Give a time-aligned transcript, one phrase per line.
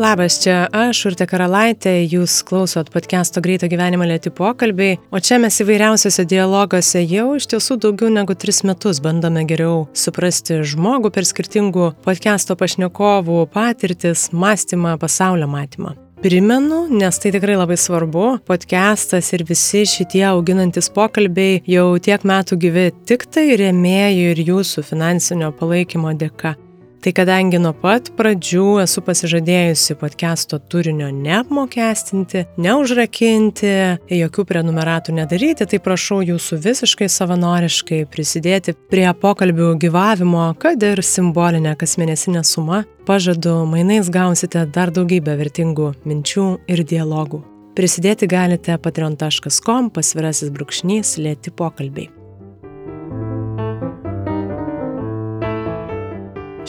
[0.00, 5.58] Labas, čia aš, Urte Karalaitė, jūs klausot podcast'o Greito gyvenimo lėti pokalbiai, o čia mes
[5.60, 11.90] įvairiausiose dialoguose jau iš tiesų daugiau negu tris metus bandome geriau suprasti žmogų per skirtingų
[12.06, 15.92] podcast'o pašnekovų patirtis, mąstymą, pasaulio matymą.
[16.24, 22.60] Primenu, nes tai tikrai labai svarbu, podcastas ir visi šitie auginantis pokalbiai jau tiek metų
[22.64, 26.56] gyvi tik tai rėmėjų ir jūsų finansinio palaikymo dėka.
[27.00, 33.70] Tai kadangi nuo pat pradžių esu pasižadėjusi podcast'o turinio neapmokestinti, neužrakinti,
[34.12, 41.72] jokių prenumeratų nedaryti, tai prašau jūsų visiškai savanoriškai prisidėti prie pokalbių gyvavimo, kad ir simbolinė
[41.80, 42.84] kasmėnesinė suma.
[43.08, 47.40] Pažadu, mainais gausite dar daugybę vertingų minčių ir dialogų.
[47.80, 52.19] Prisidėti galite patreon.com pasvirasis brūkšnys lėti pokalbiai.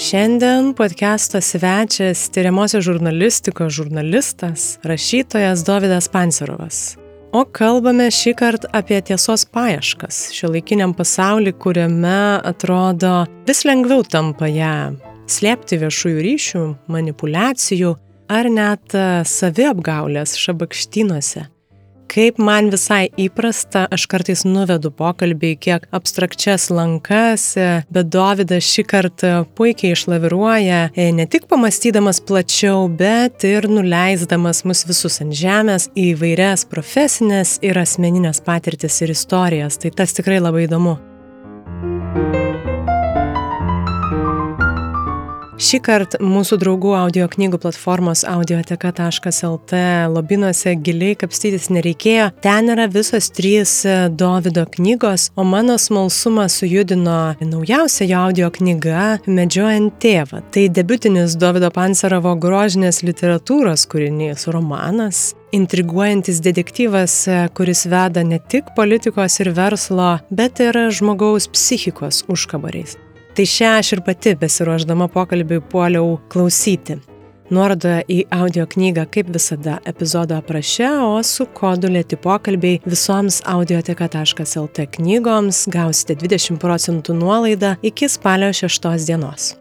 [0.01, 6.79] Šiandien podcast'o svečias tyriamosios žurnalistikos žurnalistas, rašytojas Davidas Pancerovas.
[7.31, 14.49] O kalbame šį kartą apie tiesos paieškas šio laikiniam pasauliu, kuriame atrodo vis lengviau tampa
[14.49, 14.97] ją
[15.29, 16.65] slėpti viešųjų ryšių,
[16.97, 17.93] manipulacijų
[18.33, 18.97] ar net
[19.37, 21.45] saviapgaulės šabakštynuose
[22.11, 27.45] kaip man visai įprasta, aš kartais nuvedu pokalbį kiek abstrakčias lankas,
[27.91, 34.83] bet Davidas šį kartą puikiai išlaviruoja, e, ne tik pamastydamas plačiau, bet ir nuleisdamas mus
[34.89, 39.79] visus ant žemės į vairias profesinės ir asmeninės patirtis ir istorijas.
[39.81, 40.99] Tai tas tikrai labai įdomu.
[45.61, 52.31] Šį kartą mūsų draugų audio knygų platformos audioteka.lt lobinuose giliai kapstytis nereikėjo.
[52.41, 53.75] Ten yra visos trys
[54.17, 60.41] Davido knygos, o mano smalsumą sujudino naujausia jo audio knyga Medžiojant tėvą.
[60.49, 67.19] Tai debutinis Davido Pancerovo grožinės literatūros kūrinys, romanas, intriguojantis detektyvas,
[67.53, 72.97] kuris veda ne tik politikos ir verslo, bet ir žmogaus psichikos užkabariais.
[73.35, 76.97] Tai šią aš ir pati besiruoždama pokalbiui puoliau klausyti.
[77.51, 84.85] Nuoroda į audio knygą kaip visada epizodo apraše, o su kodu lėti pokalbiai visoms audioteka.lt
[84.97, 89.53] knygoms gausite 20 procentų nuolaidą iki spalio 6 dienos.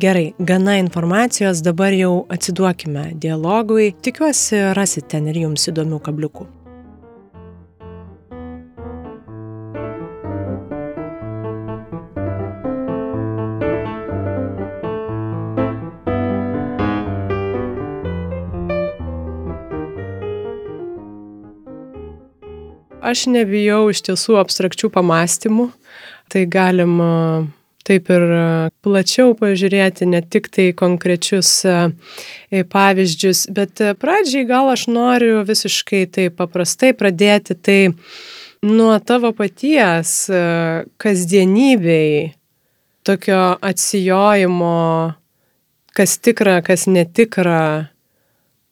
[0.00, 6.59] Gerai, gana informacijos, dabar jau atsiduokime dialogui, tikiuosi rasite ten ir jums įdomių kabliukų.
[23.10, 25.70] Aš nebijau iš tiesų abstrakčių pamastymų,
[26.30, 27.46] tai galima
[27.82, 28.22] taip ir
[28.84, 31.50] plačiau pažiūrėti, ne tik tai konkrečius
[32.70, 37.78] pavyzdžius, bet pradžiai gal aš noriu visiškai taip paprastai pradėti tai
[38.62, 40.14] nuo tavo paties
[41.02, 42.30] kasdienybei,
[43.02, 44.78] tokio atsijojimo,
[45.98, 47.90] kas tikra, kas netikra,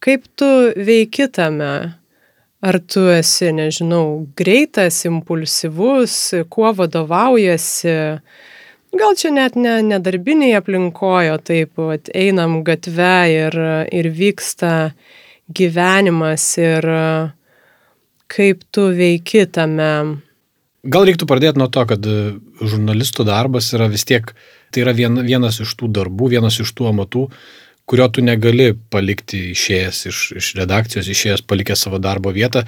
[0.04, 1.97] kaip tu veiki tame
[2.58, 6.14] Ar tu esi, nežinau, greitas, impulsyvus,
[6.50, 7.94] kuo vadovaujasi?
[8.98, 13.58] Gal čia net ne, nedarbiniai aplinkojo, taip, vat, einam gatve ir,
[13.94, 14.72] ir vyksta
[15.54, 16.88] gyvenimas ir
[18.28, 19.92] kaip tu veiki tame.
[20.82, 22.10] Gal reiktų pradėti nuo to, kad
[22.58, 24.34] žurnalistų darbas yra vis tiek,
[24.74, 27.28] tai yra vien, vienas iš tų darbų, vienas iš tų amatų,
[27.88, 32.64] kurio tu negali palikti išėjęs iš, iš redakcijos, išėjęs palikęs savo darbo vietą.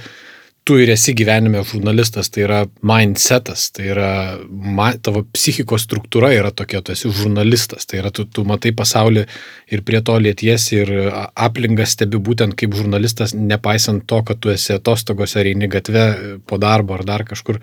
[0.69, 4.11] Tu ir esi gyvenime žurnalistas, tai yra mindsetas, tai yra
[4.49, 9.25] ma, tavo psichikos struktūra yra tokia, tu esi žurnalistas, tai yra tu, tu matai pasaulį
[9.73, 10.93] ir prie to lėties ir
[11.33, 16.05] aplinką stebi būtent kaip žurnalistas, nepaisant to, kad tu esi atostogose ar eini gatve
[16.47, 17.63] po darbo ar dar kažkur.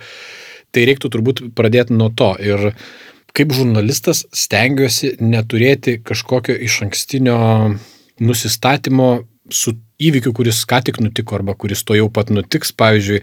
[0.73, 2.33] Tai reiktų turbūt pradėti nuo to.
[2.43, 2.71] Ir
[3.37, 7.37] kaip žurnalistas stengiuosi neturėti kažkokio iš ankstinio
[8.23, 9.11] nusistatymo
[9.53, 12.73] su įvykiu, kuris ką tik nutiko arba kuris to jau pat nutiks.
[12.77, 13.21] Pavyzdžiui,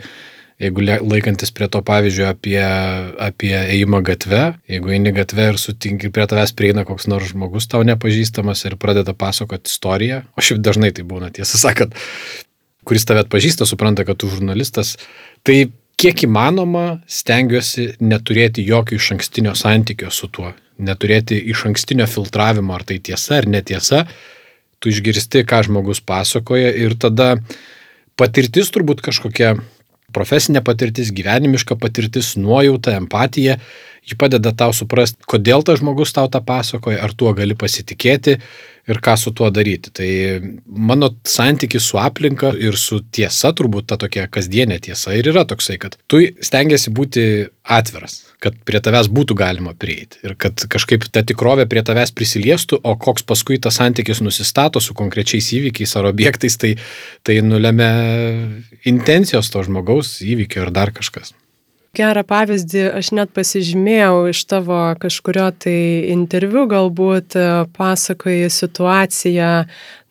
[0.62, 2.60] jeigu laikantis prie to pavyzdžio apie,
[3.26, 7.82] apie ėjimą gatve, jeigu eini gatve ir sutinki prie tavęs prieina koks nors žmogus tau
[7.86, 11.98] nepažįstamas ir pradeda pasakoti istoriją, o šiaip dažnai tai būna, tiesą sakant,
[12.86, 14.94] kuris tave atpažįsta, supranta, kad tu žurnalistas,
[15.46, 15.66] tai
[16.00, 22.84] kiek įmanoma stengiuosi neturėti jokio iš ankstinio santykio su tuo, neturėti iš ankstinio filtravimo, ar
[22.86, 24.04] tai tiesa ar netiesa,
[24.78, 27.34] tu išgirsti, ką žmogus pasakoja ir tada
[28.20, 29.54] patirtis turbūt kažkokia
[30.14, 33.58] profesinė patirtis, gyvenimiška patirtis, nuojauta, empatija,
[34.04, 38.38] ji padeda tau suprasti, kodėl tas žmogus tau tą pasakoja, ar tuo gali pasitikėti
[38.84, 39.92] ir ką su tuo daryti.
[39.96, 40.08] Tai
[40.66, 45.78] mano santykis su aplinka ir su tiesa, turbūt ta tokia kasdienė tiesa ir yra toksai,
[45.80, 47.24] kad tu stengiasi būti
[47.64, 52.82] atviras, kad prie tavęs būtų galima prieiti ir kad kažkaip ta tikrovė prie tavęs prisiliestų,
[52.84, 56.74] o koks paskui tas santykis nusistato su konkrečiais įvykiais ar objektais, tai,
[57.24, 57.88] tai nulėmė
[58.84, 61.32] intencijos to žmogaus įvykio ir dar kažkas.
[61.94, 65.76] Gerą pavyzdį aš net pasižymėjau iš tavo kažkurio tai
[66.10, 67.44] interviu, galbūt e,
[67.76, 69.50] pasakoji situaciją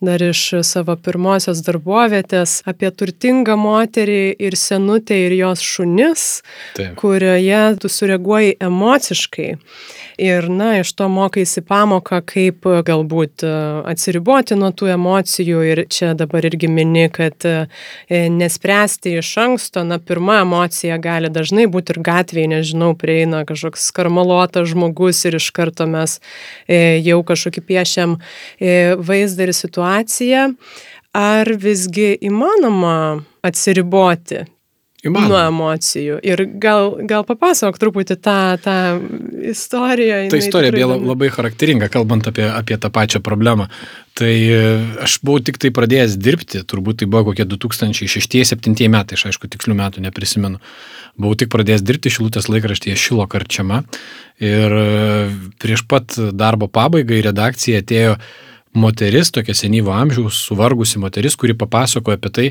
[0.03, 6.25] dar iš savo pirmosios darbovietės apie turtingą moterį ir senutę ir jos šunis,
[6.75, 6.95] Taip.
[6.99, 9.53] kurioje tu sureaguoji emociškai.
[10.21, 13.53] Ir, na, iš to mokaisi pamoką, kaip e, galbūt e,
[13.89, 15.63] atsiriboti nuo tų emocijų.
[15.71, 17.55] Ir čia dabar irgi mini, kad e,
[18.11, 24.69] nespręsti iš anksto, na, pirma emocija gali dažnai būti ir gatvėje, nežinau, prieina kažkoks skarmaluotas
[24.69, 26.19] žmogus ir iš karto mes
[26.67, 28.15] jau kažkokį piešiam
[28.59, 29.92] vaizdą ir situaciją.
[31.13, 32.97] Ar visgi įmanoma
[33.45, 34.39] atsiriboti
[35.03, 35.27] Įmanoma.
[35.27, 36.17] nuo emocijų.
[36.23, 38.75] Ir gal, gal papasakok truputį tą, tą
[39.51, 40.21] istoriją.
[40.31, 43.67] Ta istorija beje labai charakteringa, kalbant apie, apie tą pačią problemą.
[44.15, 44.61] Tai e,
[45.03, 49.75] aš buvau tik tai pradėjęs dirbti, turbūt tai buvo kokie 2006-2007 metai, aš aišku tikslių
[49.81, 50.61] metų neprisimenu.
[51.19, 53.83] Buvau tik pradėjęs dirbti Šilutės laikraštyje Šilo karčiama
[54.39, 54.87] ir e,
[55.59, 58.15] prieš pat darbo pabaigą į redakciją atėjo
[58.73, 62.47] moteris, tokia senyvo amžiaus, suvargusi moteris, kuri papasakojo apie tai,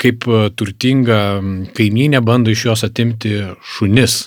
[0.00, 1.20] kaip e, turtinga
[1.76, 3.34] kaimynė bando iš jos atimti
[3.76, 4.20] šunis,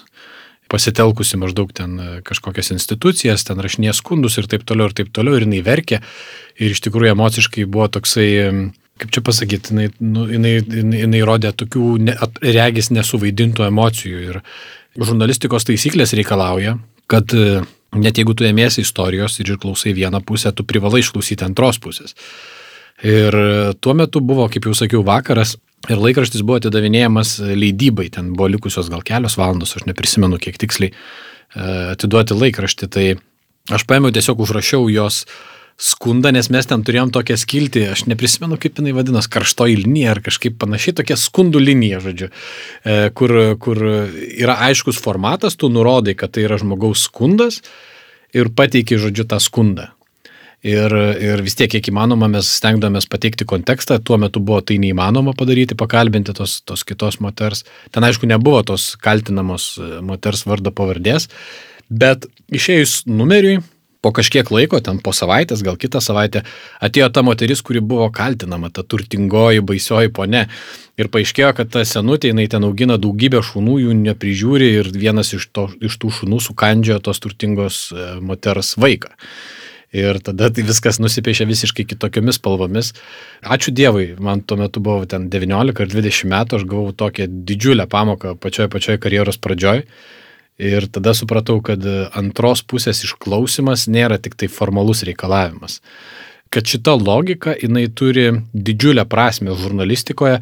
[0.72, 5.40] pasitelkusi maždaug ten e, kažkokias institucijas, ten rašinės skundus ir taip toliau ir taip toliau,
[5.40, 6.02] ir jinai verkė.
[6.62, 8.30] Ir iš tikrųjų emociškai buvo toksai,
[9.02, 12.16] kaip čia pasakyti, jinai, nu, jinai, jinai, jinai rodė tokių ne,
[12.46, 14.24] regis nesuvaidintų emocijų.
[14.30, 14.42] Ir
[15.00, 16.78] žurnalistikos taisyklės reikalauja,
[17.12, 17.62] kad e,
[17.98, 22.16] net jeigu tu ėmėsi istorijos ir klausai vieną pusę, tu privalai išklausyti antros pusės.
[23.02, 23.36] Ir
[23.82, 25.56] tuo metu buvo, kaip jau sakiau, vakaras
[25.90, 30.94] ir laikraštis buvo atidavinėjamas leidybai, ten buvo likusios gal kelios valandos, aš neprisimenu kiek tiksliai,
[30.94, 32.90] e, atiduoti laikraštį.
[32.94, 33.06] Tai
[33.74, 35.24] aš paėmiau tiesiog užrašiau jos
[35.82, 40.22] skundą, nes mes ten turėjom tokią skiltį, aš neprisimenu kaip jinai vadinasi, karštoji linija ar
[40.26, 43.82] kažkaip panašiai, tokia skundų linija, žodžiu, e, kur, kur
[44.30, 47.64] yra aiškus formatas, tu nurodai, kad tai yra žmogaus skundas
[48.38, 49.90] ir pateiki, žodžiu, tą skundą.
[50.62, 55.34] Ir, ir vis tiek, kiek įmanoma, mes stengdamės pateikti kontekstą, tuo metu buvo tai neįmanoma
[55.38, 57.64] padaryti, pakalbinti tos, tos kitos moters.
[57.90, 61.32] Ten aišku nebuvo tos kaltinamos e, moters vardo pavardės,
[61.90, 63.64] bet išėjus numeriui,
[64.02, 66.44] po kažkiek laiko, ten po savaitės, gal kitą savaitę,
[66.82, 70.48] atėjo ta moteris, kuri buvo kaltinama, ta turtingoji, baisioji ponė.
[71.00, 75.48] Ir paaiškėjo, kad ta senutė, jinai ten augina daugybę šunų, jų neprižiūri ir vienas iš,
[75.54, 79.14] to, iš tų šunų sukandžiojo tos turtingos e, moters vaiką.
[79.92, 82.94] Ir tada tai viskas nusipiešia visiškai kitokiomis spalvomis.
[83.44, 87.90] Ačiū Dievui, man tuo metu buvo ten 19 ar 20 metų, aš gavau tokią didžiulę
[87.92, 89.84] pamoką pačioje pačioje karjeros pradžioj.
[90.62, 91.86] Ir tada supratau, kad
[92.18, 95.80] antros pusės išklausimas nėra tik tai formalus reikalavimas.
[96.52, 100.42] Kad šita logika, jinai turi didžiulę prasme žurnalistikoje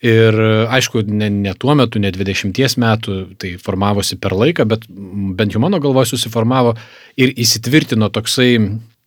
[0.00, 0.32] Ir
[0.72, 5.60] aišku, ne, ne tuo metu, ne 20 metų, tai formavosi per laiką, bet bent jau
[5.60, 6.72] mano galvoje susiformavo
[7.20, 8.54] ir įsitvirtino toksai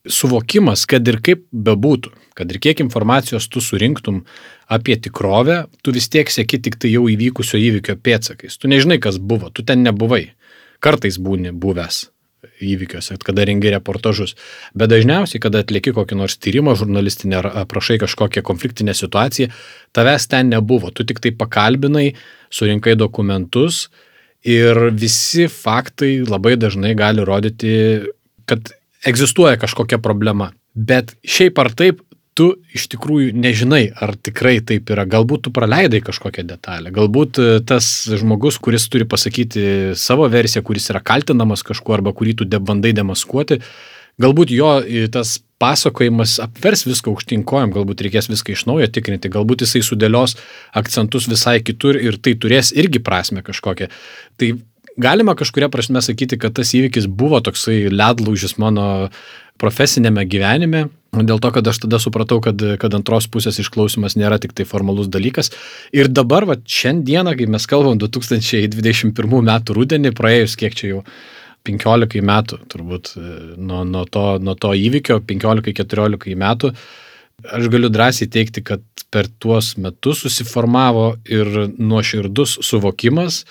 [0.10, 4.24] suvokimas, kad ir kaip bebūtų, kad ir kiek informacijos tu surinktum
[4.72, 8.58] apie tikrovę, tu vis tiek sėki tik tai jau įvykusio įvykio pėtsakais.
[8.60, 10.34] Tu nežinai, kas buvo, tu ten nebuvai.
[10.84, 12.08] Kartais būni buvęs
[12.64, 14.36] įvykiuose, kada rengi reportažus.
[14.76, 19.50] Bet dažniausiai, kada atlieki kokį nors tyrimą žurnalistinį ar aprašai kažkokią konfliktinę situaciją,
[19.96, 20.92] tavęs ten nebuvo.
[20.92, 22.14] Tu tik tai pakalbinai,
[22.54, 23.88] surinkai dokumentus
[24.44, 27.76] ir visi faktai labai dažnai gali rodyti,
[28.50, 28.74] kad
[29.06, 30.52] egzistuoja kažkokia problema.
[30.74, 32.02] Bet šiaip ar taip,
[32.38, 35.06] tu iš tikrųjų nežinai, ar tikrai taip yra.
[35.10, 40.90] Galbūt tu praleidai kažkokią detalę, galbūt e, tas žmogus, kuris turi pasakyti savo versiją, kuris
[40.90, 43.60] yra kaltinamas kažkuo arba kurį tu bandai demaskuoti,
[44.22, 49.64] galbūt jo e, tas pasakojimas apvers viską aukštinkojam, galbūt reikės viską iš naujo tikrinti, galbūt
[49.64, 50.36] jisai sudėlios
[50.76, 53.88] akcentus visai kitur ir tai turės irgi prasme kažkokią.
[54.42, 54.50] Tai
[54.98, 59.10] galima kažkuria prasme sakyti, kad tas įvykis buvo toksai ledlaužis mano
[59.62, 64.56] profesinėme gyvenime, dėl to, kad aš tada supratau, kad, kad antros pusės išklausimas nėra tik
[64.58, 65.52] tai formalus dalykas.
[65.96, 69.14] Ir dabar, va, šiandieną, kai mes kalbam 2021
[69.50, 71.04] metų rudenį, praėjus kiek čia jau
[71.70, 73.14] 15 metų, turbūt
[73.56, 76.74] nuo, nuo, to, nuo to įvykio, 15-14 metų,
[77.56, 78.84] aš galiu drąsiai teikti, kad
[79.14, 83.44] per tuos metus susiformavo ir nuoširdus suvokimas,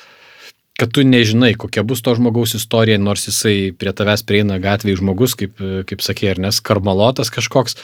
[0.83, 5.37] kad tu nežinai, kokia bus to žmogaus istorija, nors jisai prie tavęs prieina gatvėje žmogus,
[5.39, 7.79] kaip, kaip sakė, ar nes karmalotas kažkoks.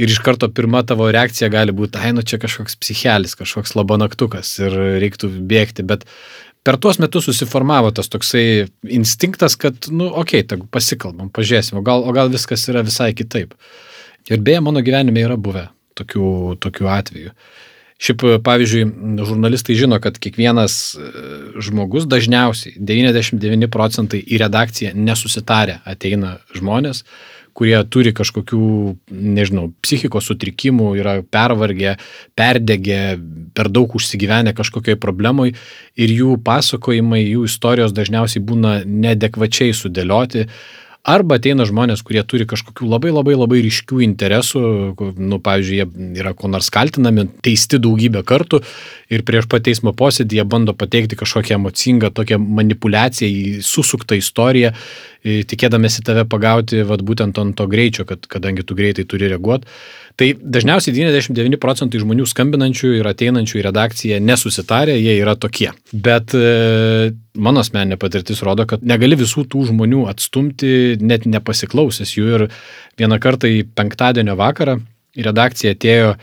[0.00, 4.54] Ir iš karto pirma tavo reakcija gali būti, ai, nu čia kažkoks psichelis, kažkoks labanaktukas
[4.62, 6.06] ir reiktų bėgti, bet
[6.64, 12.00] per tuos metus susiformavo tas toksai instinktas, kad, nu, okei, okay, pasikalbam, pažiūrėsim, o gal,
[12.00, 13.52] o gal viskas yra visai kitaip.
[14.32, 15.66] Ir beje, mano gyvenime yra buvę
[16.00, 16.32] tokių,
[16.64, 17.36] tokių atvejų.
[18.02, 18.86] Šiaip, pavyzdžiui,
[19.22, 21.10] žurnalistai žino, kad kiekvienas e,
[21.62, 27.04] žmogus dažniausiai 99 procentai į redakciją nesusitarę ateina žmonės,
[27.54, 28.66] kurie turi kažkokių,
[29.12, 31.94] nežinau, psichikos sutrikimų, yra pervargę,
[32.38, 33.00] perdegę,
[33.54, 35.52] per daug užsigyvenę kažkokiai problemai
[35.94, 40.48] ir jų pasakojimai, jų istorijos dažniausiai būna nedekvačiai sudėlioti
[41.02, 44.60] Arba ateina žmonės, kurie turi kažkokių labai labai labai ryškių interesų,
[45.18, 45.86] nu, pavyzdžiui, jie
[46.22, 48.60] yra ko nors kaltinami, teisti daugybę kartų
[49.10, 54.70] ir prieš pat teismo posėdį jie bando pateikti kažkokią emocingą tokią manipulaciją susuktą istoriją,
[55.22, 59.68] tikėdamėsi tave pagauti, vad būtent ant to greičio, kad kadangi tu greitai turi reaguoti.
[60.18, 65.70] Tai dažniausiai 99 procentai žmonių skambinančių ir ateinančių į redakciją nesusitarę, jie yra tokie.
[65.92, 72.28] Bet e, mano asmeninė patirtis rodo, kad negali visų tų žmonių atstumti, net nepasiklausęs jų.
[72.36, 72.46] Ir
[73.00, 74.80] vieną kartą į penktadienio vakarą
[75.16, 76.14] į redakciją atėjo,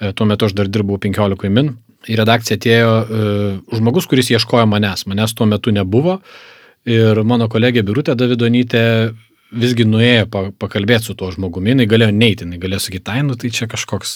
[0.00, 1.74] e, tuo metu aš dar dirbau 15 min,
[2.08, 3.24] į redakciją atėjo e,
[3.78, 5.06] žmogus, kuris ieškojo manęs.
[5.10, 6.18] Manęs tuo metu nebuvo.
[6.88, 8.82] Ir mano kolegė Birutė Davidonytė
[9.52, 10.26] visgi nuėjo
[10.60, 14.14] pakalbėti su tuo žmogumi, jinai galėjo neiti, jinai galėjo sakyti, ai, nu tai čia kažkoks,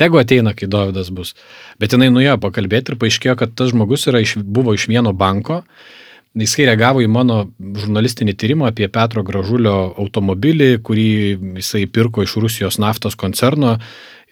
[0.00, 1.34] tegu ateina, kai Dovydas bus.
[1.80, 5.62] Bet jinai nuėjo pakalbėti ir paaiškėjo, kad tas žmogus iš, buvo iš vieno banko,
[6.34, 11.10] jisai reagavo į mano žurnalistinį tyrimą apie Petro Gražulio automobilį, kurį
[11.60, 13.78] jisai pirko iš Rusijos naftos koncerno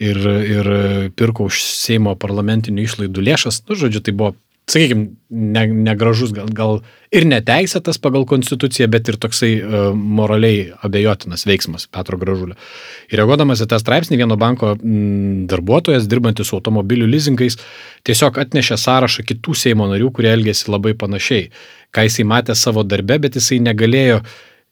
[0.03, 0.73] ir, ir
[1.17, 3.63] pirko už Seimo parlamentinių išlaidų lėšas.
[3.69, 4.35] Nu, žodžiu, tai buvo
[4.71, 6.79] sakykime, ne, negražus, gal, gal
[7.15, 12.57] ir neteisėtas pagal konstituciją, bet ir toksai uh, moraliai abejotinas veiksmas Petro Gražulio.
[13.11, 17.59] Ir reaguodamas į tą straipsnį, vieno banko m, darbuotojas, dirbantis su automobilių leasingais,
[18.07, 21.51] tiesiog atnešė sąrašą kitų Seimo narių, kurie elgėsi labai panašiai,
[21.93, 24.23] ką jisai matė savo darbe, bet jisai negalėjo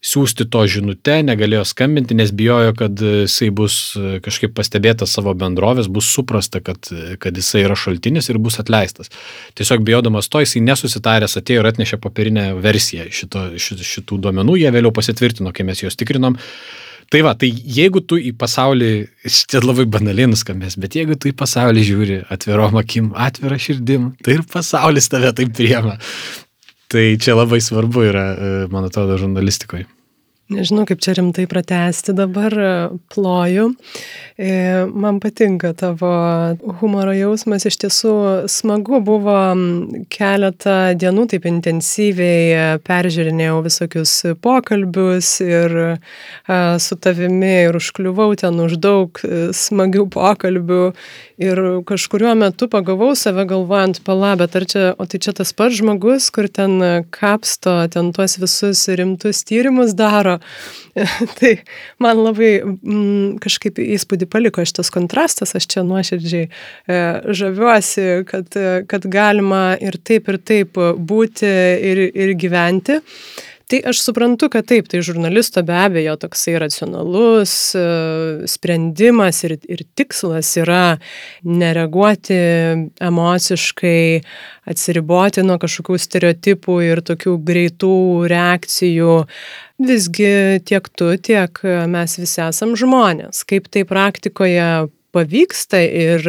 [0.01, 5.91] siūsti to žinutę, negalėjo skambinti, nes bijojo, kad jisai bus e, kažkaip pastebėtas savo bendrovės,
[5.93, 6.89] bus suprasta, kad,
[7.21, 9.13] kad jisai yra šaltinis ir bus atleistas.
[9.61, 14.95] Tiesiog bijodamas to, jisai nesusitaręs atėjo ir atnešė papirinę versiją šito, šitų duomenų, jie vėliau
[14.97, 16.41] pasitvirtino, kai mes juos tikrinom.
[17.11, 18.93] Tai va, tai jeigu tu į pasaulį,
[19.51, 24.39] čia labai banaliai nuskambės, bet jeigu tu į pasaulį žiūri atvirom akim, atvira širdim, tai
[24.39, 25.99] ir pasaulis tave taip priema.
[26.91, 29.87] Tai čia labai svarbu yra, e, man atrodo, žurnalistikoje.
[30.51, 32.55] Nežinau, kaip čia rimtai pratesti dabar,
[33.15, 33.69] ploju.
[34.35, 34.49] E,
[34.91, 36.11] man patinka tavo
[36.81, 38.15] humoro jausmas, iš tiesų
[38.51, 39.37] smagu buvo
[40.11, 45.77] keletą dienų taip intensyviai peržiūrinėjau visokius pokalbius ir
[46.83, 50.83] su tavimi ir užkliuvau ten už daug e, smagių pokalbių
[51.41, 55.79] ir kažkuriuo metu pagavau save galvojant, pala, bet ar čia, o tai čia tas pats
[55.81, 56.77] žmogus, kur ten
[57.15, 60.39] kapsto, ten tuos visus rimtus tyrimus daro,
[61.41, 61.55] tai
[62.03, 67.03] man labai mm, kažkaip įspūdį paliko šitas kontrastas, aš čia nuoširdžiai e,
[67.41, 71.49] žaviuosi, kad, kad galima ir taip, ir taip būti
[71.91, 73.01] ir, ir gyventi.
[73.71, 77.83] Tai aš suprantu, kad taip, tai žurnalisto be abejo toksai racionalus e,
[78.51, 80.97] sprendimas ir, ir tikslas yra
[81.47, 82.39] nereaguoti
[82.99, 84.03] emociškai,
[84.75, 87.93] atsiriboti nuo kažkokių stereotipų ir tokių greitų
[88.35, 89.15] reakcijų
[89.87, 90.35] visgi
[90.67, 91.63] tiek tu, tiek
[91.95, 93.45] mes visi esam žmonės.
[93.47, 96.27] Kaip tai praktikoje pavyksta ir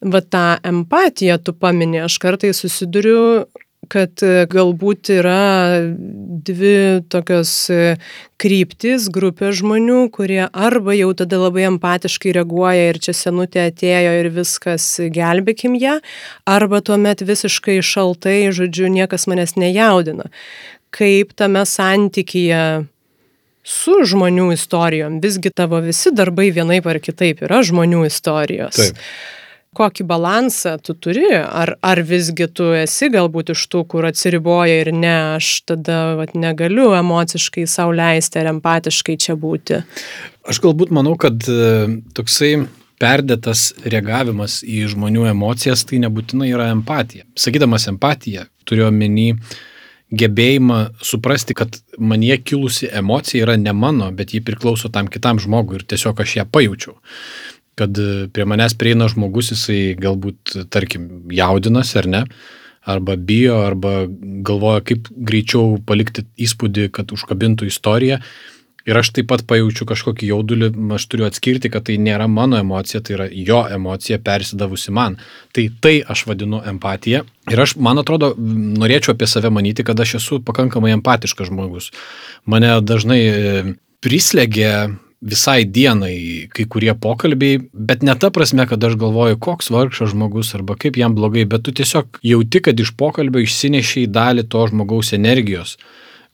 [0.00, 3.48] va tą empatiją tu paminė, aš kartai susiduriu
[3.90, 5.82] kad galbūt yra
[6.46, 7.52] dvi tokios
[8.40, 14.30] kryptis, grupė žmonių, kurie arba jau tada labai empatiškai reaguoja ir čia senutė atėjo ir
[14.34, 15.98] viskas gelbėkim ją,
[16.48, 20.30] arba tuomet visiškai šaltai, žodžiu, niekas manęs nejaudina
[20.94, 22.62] kaip tame santykyje
[23.66, 25.20] su žmonių istorijom.
[25.22, 28.78] Visgi tavo visi darbai vienaip ar kitaip yra žmonių istorijos.
[28.80, 29.04] Taip.
[29.70, 31.28] Kokį balansą tu turi?
[31.30, 36.32] Ar, ar visgi tu esi galbūt iš tų, kur atsiriboja ir ne, aš tada vat,
[36.34, 39.78] negaliu emociškai sau leisti ar empatiškai čia būti?
[40.50, 41.86] Aš galbūt manau, kad e,
[42.18, 42.64] toksai
[42.98, 47.28] perdėtas reagavimas į žmonių emocijas tai nebūtinai yra empatija.
[47.38, 49.36] Sakydamas empatiją, turiu omeny
[50.10, 55.78] gebėjimą suprasti, kad manie kilusi emocija yra ne mano, bet ji priklauso tam kitam žmogui
[55.78, 56.98] ir tiesiog aš ją pajaučiau.
[57.80, 58.00] Kad
[58.36, 62.22] prie manęs prieina žmogus, jisai galbūt, tarkim, jaudinasi ar ne,
[62.84, 64.04] arba bijo, arba
[64.46, 68.20] galvoja, kaip greičiau palikti įspūdį, kad užkabintų istoriją.
[68.88, 73.02] Ir aš taip pat pajaučiu kažkokį jaudulį, aš turiu atskirti, kad tai nėra mano emocija,
[73.04, 75.18] tai yra jo emocija persidavusi man.
[75.54, 77.22] Tai tai aš vadinu empatija.
[77.52, 78.32] Ir aš, man atrodo,
[78.80, 81.90] norėčiau apie save manyti, kad aš esu pakankamai empatiškas žmogus.
[82.48, 83.62] Mane dažnai e,
[84.00, 84.72] prislėgia
[85.20, 90.54] visai dienai kai kurie pokalbiai, bet ne ta prasme, kad aš galvoju, koks vargšas žmogus
[90.56, 95.12] arba kaip jam blogai, bet tu tiesiog jauti, kad iš pokalbio išsinešiai dalį to žmogaus
[95.16, 95.76] energijos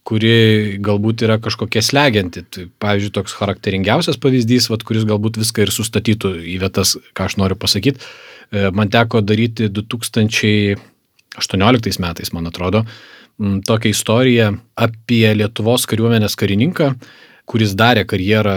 [0.06, 2.46] kuri galbūt yra kažkokia slegianti.
[2.52, 7.32] Tai, pavyzdžiui, toks charakteringiausias pavyzdys, vat, kuris galbūt viską ir sustatytų į vietas, ką aš
[7.42, 7.98] noriu pasakyti.
[7.98, 8.00] E,
[8.76, 12.80] man teko daryti 2018 metais, man atrodo,
[13.38, 16.92] tokią istoriją apie Lietuvos kariuomenės karininką,
[17.48, 18.56] kuris darė karjerą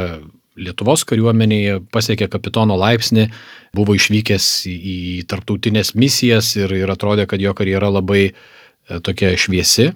[0.59, 3.29] Lietuvos kariuomenėje, pasiekė kapitono laipsnį,
[3.75, 8.33] buvo išvykęs į, tarptautinės misijas ir, ir atrodė, kad jo karjera labai e,
[8.99, 9.93] tokia šviesi.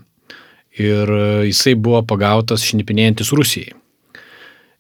[0.79, 3.75] Ir e, jisai buvo pagautas šnipinėjantis Rusijai.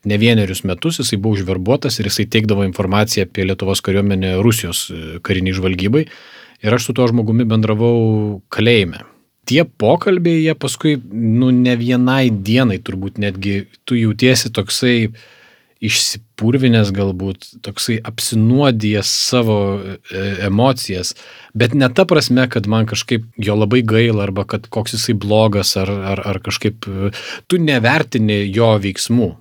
[0.07, 5.01] Ne vienerius metus jisai buvo užverbuotas ir jisai teikdavo informaciją apie Lietuvos kariuomenę Rusijos e,
[5.23, 6.07] kariniai žvalgybai.
[6.63, 9.03] Ir aš su tuo žmogumi bendravau kalėjime
[9.49, 14.97] tie pokalbiai, jie paskui, nu, ne vienai dienai turbūt netgi tu jautiesi toksai
[15.83, 19.97] išsipurvinęs galbūt, toksai apsinuodijęs savo e,
[20.47, 21.11] emocijas,
[21.51, 25.75] bet ne ta prasme, kad man kažkaip jo labai gaila arba kad koks jisai blogas
[25.79, 27.11] ar, ar, ar kažkaip e,
[27.51, 29.33] tu nevertini jo veiksmų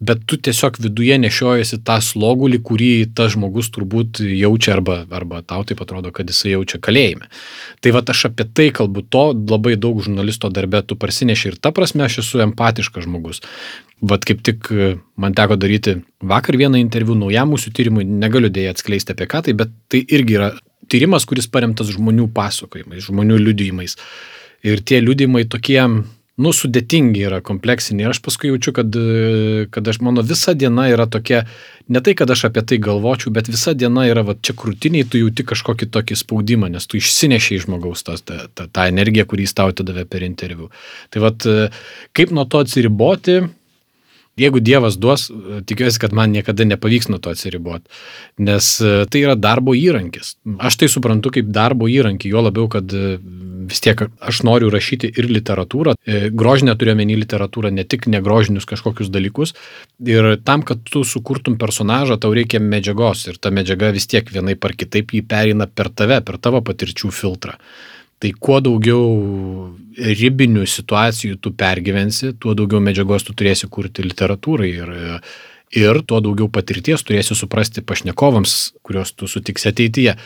[0.00, 5.60] bet tu tiesiog viduje nešiojasi tą slogulį, kurį tas žmogus turbūt jaučia arba, arba tau
[5.68, 7.28] taip atrodo, kad jisai jaučia kalėjime.
[7.84, 11.72] Tai va aš apie tai kalbu, to labai daug žurnalisto darbė tu parsineši ir ta
[11.76, 13.44] prasme aš esu empatiškas žmogus.
[14.00, 18.72] Vat kaip tik e, man teko daryti vakar vieną interviu naujam mūsų tyrimui, negaliu dėja
[18.72, 20.54] atskleisti apie ką tai, bet tai irgi yra
[20.90, 23.98] tyrimas, kuris paremtas žmonių pasakojimais, žmonių liudijimais.
[24.64, 25.82] Ir tie liudijimai tokie
[26.40, 28.08] nu, sudėtingi yra, kompleksiniai.
[28.10, 28.96] Aš paskui jaučiu, kad,
[29.74, 31.44] kad aš, mano visa diena yra tokia,
[31.92, 35.20] ne tai, kad aš apie tai galvočiau, bet visa diena yra, va, čia krūtiniai, tu
[35.20, 39.56] jauti kažkokį tokį spaudimą, nes tu išsinešiai žmogaus tą, tą, tą, tą energiją, kurį jis
[39.60, 40.70] tau atidavė per interviu.
[41.12, 41.48] Tai vad,
[42.16, 43.40] kaip nuo to atsiriboti,
[44.40, 45.28] Jeigu Dievas duos,
[45.68, 47.86] tikiuosi, kad man niekada nepavyks nuo to atsiriboti,
[48.40, 50.34] nes tai yra darbo įrankis.
[50.58, 52.92] Aš tai suprantu kaip darbo įrankį, jo labiau, kad
[53.70, 55.94] vis tiek aš noriu rašyti ir literatūrą.
[56.04, 59.54] E, grožinę turiu menį literatūrą, ne tik negrožinius kažkokius dalykus.
[60.06, 64.56] Ir tam, kad tu sukurtum personažą, tau reikia medžiagos ir ta medžiaga vis tiek vienai
[64.60, 67.58] par kitaip jį perina per tave, per tavo patirčių filtrą.
[68.20, 69.04] Tai kuo daugiau
[69.96, 74.70] ribinių situacijų tu pergyvensi, tuo daugiau medžiagos tu turėsi kurti literatūrai.
[74.76, 74.92] Ir
[75.70, 78.56] ir tuo daugiau patirties turėsi suprasti pašnekovams,
[78.86, 80.16] kuriuos tu sutiksi ateityje.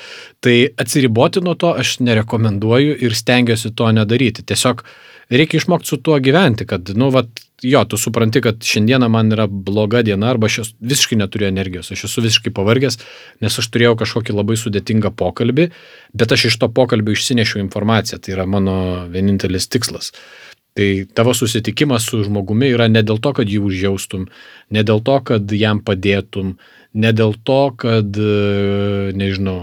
[0.44, 4.44] Tai atsiriboti nuo to aš nerekomenduoju ir stengiuosi to nedaryti.
[4.46, 4.84] Tiesiog
[5.30, 7.28] reikia išmokti su tuo gyventi, kad, nu, vat,
[7.64, 12.06] jo, tu supranti, kad šiandieną man yra bloga diena arba aš visiškai neturiu energijos, aš
[12.08, 12.98] esu visiškai pavargęs,
[13.44, 15.70] nes aš turėjau kažkokį labai sudėtingą pokalbį,
[16.16, 18.76] bet aš iš to pokalbio išsinešiau informaciją, tai yra mano
[19.12, 20.12] vienintelis tikslas.
[20.74, 24.24] Tai tavo susitikimas su žmogumi yra ne dėl to, kad jį užjaustum,
[24.74, 26.56] ne dėl to, kad jam padėtum,
[26.98, 29.58] ne dėl to, kad, e, nežinau,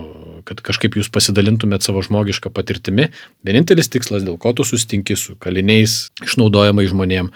[0.47, 3.10] kad kažkaip jūs pasidalintumėt savo žmogišką patirtimi.
[3.43, 7.28] Vienintelis tikslas, dėl ko tu susitinki su kaliniais, išnaudojamai žmonėm,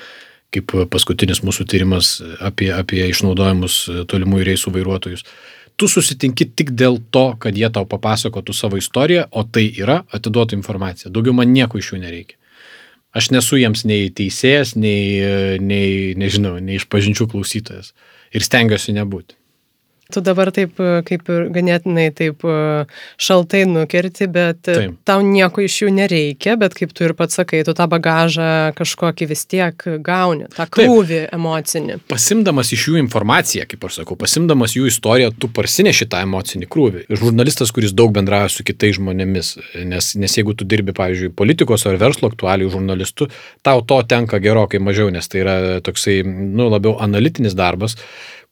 [0.55, 5.27] kaip paskutinis mūsų tyrimas apie, apie išnaudojimus tolimųjų reisų vairuotojus.
[5.75, 10.55] Tu susitinki tik dėl to, kad jie tau papasakotų savo istoriją, o tai yra atiduota
[10.55, 11.11] informacija.
[11.11, 12.39] Daugiau man nieko iš jų nereikia.
[13.15, 17.93] Aš nesu jiems nei teisėjas, nei, nei nežinau, nei išpažinčių klausytojas.
[18.36, 19.38] Ir stengiuosi nebūti.
[20.13, 22.55] Tu dabar taip, e, kaip ir ganėtinai taip e,
[23.17, 24.97] šaltai nukirti, bet e, taip.
[25.07, 29.27] tau nieko iš jų nereikia, bet kaip tu ir pats sakai, tu tą bagažą kažkokį
[29.31, 31.33] vis tiek gauni, tą krūvį taip.
[31.33, 31.97] emocinį.
[32.11, 37.03] Pasimdamas iš jų informaciją, kaip aš sakau, pasimdamas jų istoriją, tu parsineši tą emocinį krūvį.
[37.09, 39.55] Žurnalistas, kuris daug bendrauja su kitais žmonėmis,
[39.89, 43.31] nes, nes jeigu tu dirbi, pavyzdžiui, politikos ar verslo aktualių žurnalistų,
[43.65, 47.97] tau to tenka gerokai mažiau, nes tai yra toksai, nu, labiau analitinis darbas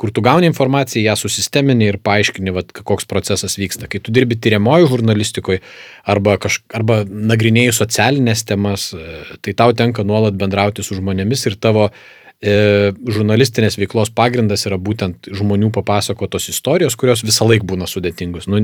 [0.02, 3.90] kur tu gauni informaciją, ją susistemini ir paaiškini, vat, koks procesas vyksta.
[3.92, 5.62] Kai tu dirbi tyriamojų žurnalistikoje
[6.10, 11.58] arba, kaž, arba nagrinėjai socialinės temas, e, tai tau tenka nuolat bendrauti su žmonėmis ir
[11.62, 18.50] tavo e, žurnalistinės veiklos pagrindas yra būtent žmonių papasakotos istorijos, kurios visą laiką būna sudėtingos.
[18.52, 18.64] Nu,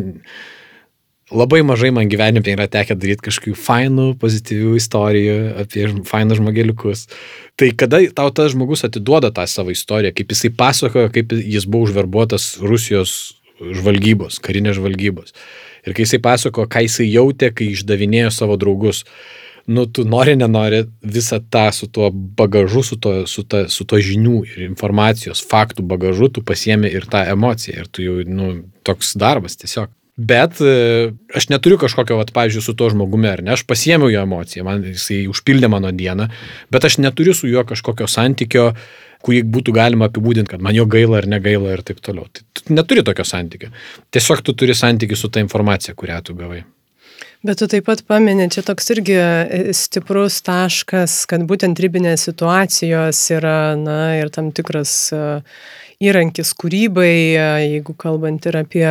[1.32, 7.06] labai mažai man gyvenime yra tekę daryti kažkokių fainų, pozityvių istorijų apie fainus žmogeliukus.
[7.60, 11.90] Tai kada tau tas žmogus atiduoda tą savo istoriją, kaip jisai pasakojo, kaip jis buvo
[11.90, 13.18] užverbuotas Rusijos
[13.60, 15.36] žvalgybos, karinės žvalgybos.
[15.88, 19.04] Ir kai jisai pasako, ką jisai jautė, kai išdavinėjo savo draugus,
[19.70, 24.00] nu, tu nori, nenori visą tą su tuo bagažu, su to, su, ta, su to
[24.02, 27.84] žinių ir informacijos, faktų bagažu, tu pasiemi ir tą emociją.
[27.84, 28.52] Ir tu jau, nu,
[28.88, 29.94] toks darbas tiesiog.
[30.20, 34.24] Bet e, aš neturiu kažkokio, vat, pavyzdžiui, su to žmogumi, ar ne, aš pasiemiau jo
[34.26, 36.28] emociją, man jisai užpildė mano dieną,
[36.76, 38.74] bet aš neturiu su juo kažkokio santykio,
[39.24, 42.28] kurį būtų galima apibūdinti, kad man jo gaila ar negaila ir taip toliau.
[42.36, 43.72] Tai tu neturi tokio santykio.
[44.12, 46.66] Tiesiog tu turi santykį su ta informacija, kurią tu gavai.
[47.48, 53.22] Bet tu taip pat paminė, čia toks irgi e, stiprus taškas, kad būtent ribinės situacijos
[53.32, 55.62] yra, na, ir tam tikras uh,
[56.00, 57.16] įrankis kūrybai,
[57.66, 58.88] jeigu kalbant ir apie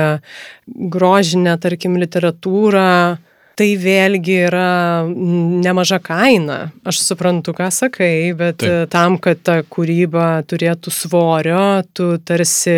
[0.69, 3.17] grožinę, tarkim, literatūrą,
[3.59, 6.59] tai vėlgi yra nemaža kaina.
[6.87, 8.91] Aš suprantu, ką sakai, bet Taip.
[8.93, 11.65] tam, kad ta kūryba turėtų svorio,
[11.97, 12.77] tu tarsi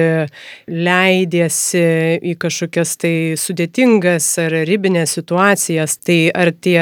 [0.71, 1.85] leidėsi
[2.33, 6.81] į kažkokias tai sudėtingas ar ribinės situacijas, tai ar tie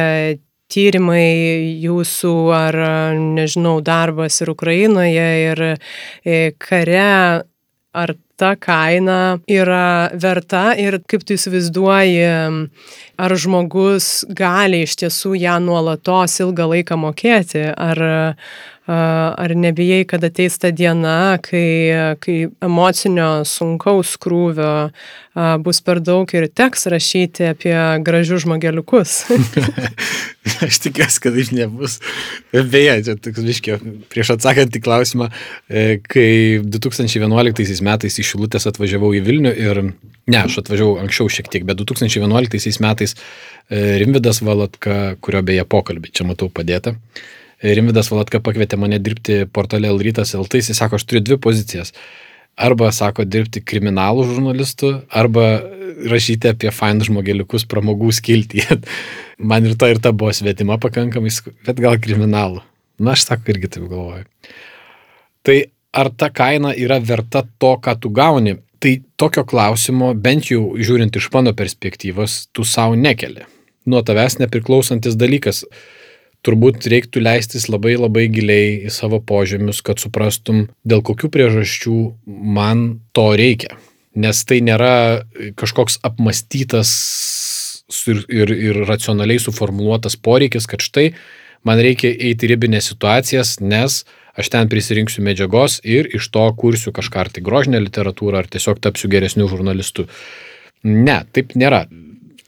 [0.72, 2.78] tyrimai jūsų ar,
[3.18, 7.44] nežinau, darbas ir Ukrainoje, ir e, kare,
[7.98, 12.28] ar ta kaina yra verta ir kaip tu įsivaizduoji,
[13.18, 18.02] ar žmogus gali iš tiesų ją nuolatos ilgą laiką mokėti, ar,
[18.88, 24.72] ar nebijai, kad ateis ta diena, kai, kai emocinio sunkaus krūvio
[25.62, 29.20] bus per daug ir teks rašyti apie gražius žmogeliukus.
[30.66, 31.98] Aš tikiuosi, kad taip nebus.
[32.52, 33.78] Beje, čia toks viškio,
[34.10, 35.28] prieš atsakant į klausimą,
[35.68, 41.50] e, kai 2011 metais iš Šilutės atvažiavau į Vilnių ir, ne, aš atvažiavau anksčiau šiek
[41.52, 46.96] tiek, bet 2011 metais e, Rimvidas Valatka, kurio beje pokalbį čia matau padėtą,
[47.62, 51.90] Rimvidas Valatka pakvietė mane dirbti portale Lrytas LT, jis sako, aš turiu dvi pozicijas.
[52.58, 55.46] Arba, sako, dirbti kriminalų žurnalistų, arba
[56.10, 58.78] rašyti apie fain žmogeliukus pramogų skiltyje.
[59.50, 61.34] Man ir ta ir ta buvo svetima pakankamai,
[61.66, 62.62] bet gal kriminalų.
[62.98, 64.26] Na, aš sako, irgi taip galvoju.
[65.46, 65.58] Tai
[65.98, 68.58] ar ta kaina yra verta to, ką tu gauni?
[68.78, 73.46] Tai tokio klausimo, bent jau žiūrint iš mano perspektyvos, tu savo nekeli.
[73.88, 75.64] Nuo tavęs nepriklausantis dalykas
[76.46, 83.00] turbūt reiktų leistis labai labai giliai į savo požemius, kad suprastum, dėl kokių priežasčių man
[83.16, 83.76] to reikia.
[84.18, 85.24] Nes tai nėra
[85.58, 86.92] kažkoks apmastytas
[88.10, 91.12] ir, ir, ir racionaliai suformuoluotas poreikis, kad štai
[91.66, 94.02] man reikia eiti ribinės situacijas, nes
[94.38, 98.78] aš ten prisirinksiu medžiagos ir iš to kursiu kažką ar tai grožinę literatūrą, ar tiesiog
[98.82, 100.06] tapsiu geresniu žurnalistu.
[100.86, 101.86] Ne, taip nėra.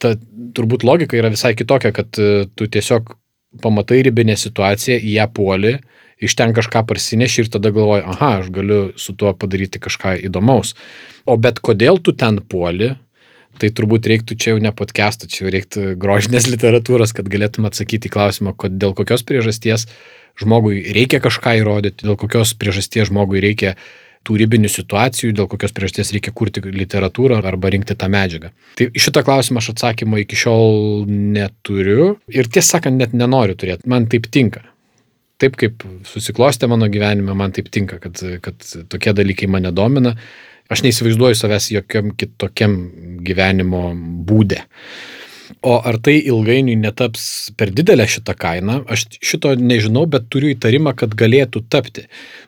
[0.01, 0.15] Ta
[0.57, 3.11] turbūt logika yra visai kitokia, kad tu tiesiog
[3.63, 5.75] pamatai ribinę situaciją, į ją puoli,
[6.21, 10.75] iš ten kažką parsineši ir tada galvoji, aha, aš galiu su tuo padaryti kažką įdomaus.
[11.27, 12.93] O bet kodėl tu ten puoli,
[13.61, 18.09] tai turbūt reiktų čia jau ne podcast'o, čia jau reiktų grožinės literatūros, kad galėtum atsakyti
[18.09, 19.89] į klausimą, dėl kokios priežasties
[20.41, 23.75] žmogui reikia kažką įrodyti, dėl kokios priežasties žmogui reikia
[24.27, 28.51] tų ribinių situacijų, dėl kokios priežasties reikia kurti literatūrą arba rinkti tą medžiagą.
[28.77, 33.89] Tai šitą klausimą aš atsakymo iki šiol neturiu ir tiesą sakant, net nenoriu turėti.
[33.91, 34.67] Man taip tinka.
[35.41, 38.61] Taip kaip susiklostė mano gyvenime, man taip tinka, kad, kad
[38.93, 40.15] tokie dalykai mane domina.
[40.71, 42.77] Aš neįsivaizduoju savęs jokiam kitokiam
[43.27, 43.89] gyvenimo
[44.29, 44.61] būdė.
[45.61, 47.25] O ar tai ilgainiui netaps
[47.59, 52.07] per didelę šitą kainą, aš šito nežinau, bet turiu įtarimą, kad galėtų tapti.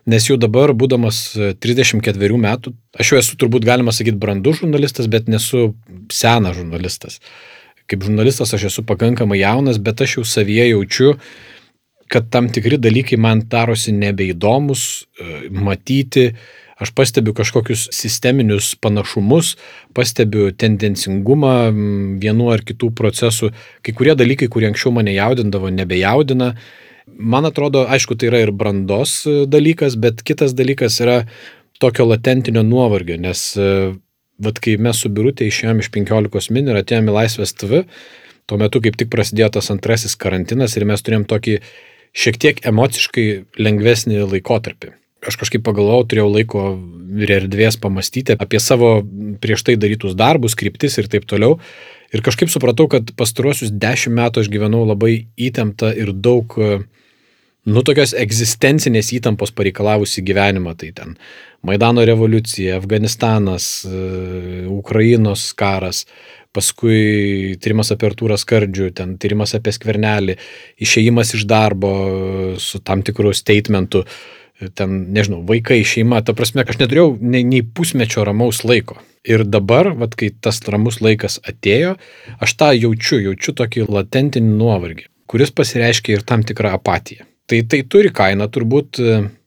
[0.09, 1.23] Nes jau dabar, būdamas
[1.61, 5.73] 34 metų, aš jau esu turbūt galima sakyti brandus žurnalistas, bet nesu
[6.12, 7.19] senas žurnalistas.
[7.91, 11.17] Kaip žurnalistas aš esu pakankamai jaunas, bet aš jau savyje jaučiu,
[12.12, 16.31] kad tam tikri dalykai man darosi nebeįdomus e, matyti,
[16.83, 19.55] Aš pastebiu kažkokius sisteminius panašumus,
[19.95, 21.55] pastebiu tendencingumą
[22.23, 23.53] vienų ar kitų procesų.
[23.87, 26.57] Kai kurie dalykai, kurie anksčiau mane jaudindavo, nebejaudina.
[27.07, 31.21] Man atrodo, aišku, tai yra ir brandos e, dalykas, bet kitas dalykas yra
[31.83, 33.68] tokio latentinio nuovargio, nes e,
[34.42, 37.85] vat kai mes su Birutė išėjome iš 15 min ir atėjome į Laisvės TV,
[38.47, 41.59] tuo metu kaip tik prasidėjo tas antrasis karantinas ir mes turėjom tokį
[42.25, 43.29] šiek tiek emociškai
[43.62, 46.64] lengvesnį laikotarpį aš kažkaip pagalvojau, turėjau laiko
[47.22, 49.00] ir erdvės pamastyti apie savo
[49.42, 51.58] prieš tai darytus darbus, kryptis ir taip toliau.
[52.12, 56.58] Ir kažkaip supratau, kad pastaruosius dešimt metų aš gyvenau labai įtemptą ir daug,
[57.64, 60.74] nu, tokios egzistencinės įtampos pareikalavusi gyvenimą.
[60.76, 61.16] Tai ten
[61.64, 63.87] Maidano revoliucija, Afganistanas,
[64.68, 66.04] Ukrainos karas,
[66.52, 70.37] paskui tyrimas apie Artūrą Skardžių, ten tyrimas apie skvernelį,
[70.85, 71.92] išėjimas iš darbo
[72.61, 74.04] su tam tikru statementu.
[74.75, 79.01] Ten, nežinau, vaikai, šeima, ta prasme, aš neturėjau nei, nei pusmečio ramaus laiko.
[79.27, 81.96] Ir dabar, vat, kai tas ramus laikas atėjo,
[82.42, 87.29] aš tą jaučiu, jaučiu tokį latentinį nuovargį, kuris pasireiškia ir tam tikrą apatiją.
[87.51, 88.98] Tai tai turi kainą turbūt,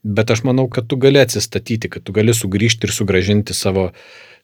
[0.04, 3.90] bet aš manau, kad tu gali atsistatyti, kad tu gali sugrįžti ir sugražinti savo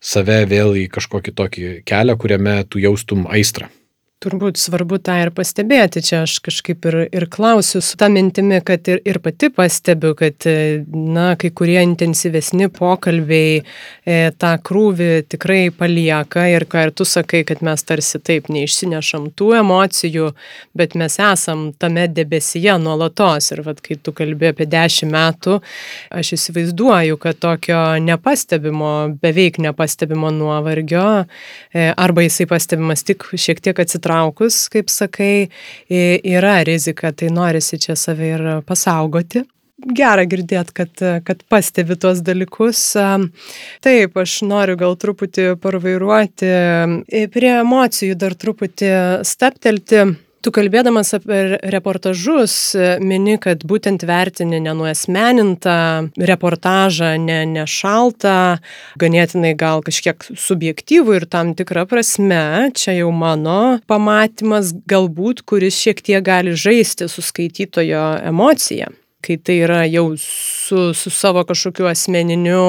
[0.01, 3.69] save vėl į kažkokį tokį kelią, kuriame tu jaustum aistrą.
[4.21, 6.03] Turbūt svarbu tą ir pastebėti.
[6.05, 10.45] Čia aš kažkaip ir, ir klausiu su tą mintimi, kad ir, ir pati pastebiu, kad,
[10.93, 17.41] na, kai kurie intensyvesni pokalbiai e, tą krūvį tikrai palieka ir ką ir tu sakai,
[17.49, 20.27] kad mes tarsi taip neišsinešam tų emocijų,
[20.77, 23.49] bet mes esam tame debesyje nuolatos.
[23.55, 25.57] Ir vad, kai tu kalbė apie dešimt metų,
[26.13, 28.93] aš įsivaizduoju, kad tokio nepastebimo,
[29.25, 31.09] beveik nepastebimo nuovargio,
[31.73, 35.49] e, arba jisai pastebimas tik šiek tiek atsitraukia pasitraukus, kaip sakai,
[35.89, 39.45] yra rizika, tai norisi čia save ir pasaugoti.
[39.81, 40.91] Gera girdėti, kad,
[41.25, 42.93] kad pastebi tuos dalykus.
[43.81, 46.51] Taip, aš noriu gal truputį parvairuoti,
[47.33, 48.91] prie emocijų dar truputį
[49.25, 50.05] staptelti.
[50.41, 55.75] Tu kalbėdamas apie reportažus mini, kad būtent vertini nenuesmenintą
[56.17, 58.57] reportažą, ne, ne šaltą,
[59.01, 66.01] ganėtinai gal kažkiek subjektyvų ir tam tikrą prasme, čia jau mano pamatymas galbūt, kuris šiek
[66.01, 68.89] tiek gali žaisti su skaitytojo emocija,
[69.21, 72.65] kai tai yra jau su, su savo kažkokiu asmeniniu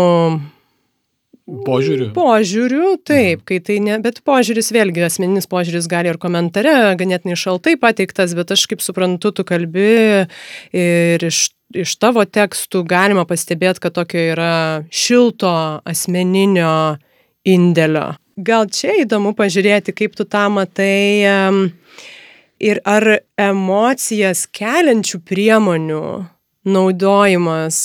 [1.42, 2.12] Požiūriu.
[2.14, 7.74] Požiūriu, taip, kai tai ne, bet požiūris vėlgi, asmeninis požiūris gali ir komentare, ganėtinai šaltai
[7.82, 9.88] pateiktas, bet aš kaip suprantu, tu kalbi
[10.70, 14.52] ir iš, iš tavo tekstų galima pastebėti, kad tokio yra
[14.94, 15.50] šilto
[15.82, 17.00] asmeninio
[17.42, 18.12] indėlio.
[18.38, 21.26] Gal čia įdomu pažiūrėti, kaip tu tą matai
[22.62, 26.04] ir ar emocijas keliančių priemonių
[26.70, 27.80] naudojimas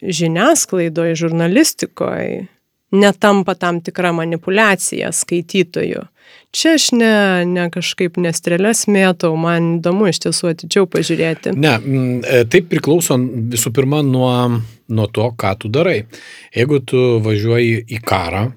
[0.00, 2.48] žiniasklaidoje, žurnalistikoje
[2.92, 6.06] netampa tam tikra manipulacija skaitytojų.
[6.50, 7.14] Čia aš ne,
[7.46, 11.54] ne kažkaip nestrėlės mėtau, man įdomu iš tiesų atidžiau pažiūrėti.
[11.54, 11.76] Ne,
[12.26, 13.14] e, tai priklauso
[13.52, 14.32] visų pirma nuo,
[14.90, 16.00] nuo to, ką tu darai.
[16.54, 18.48] Jeigu tu važiuoji į karą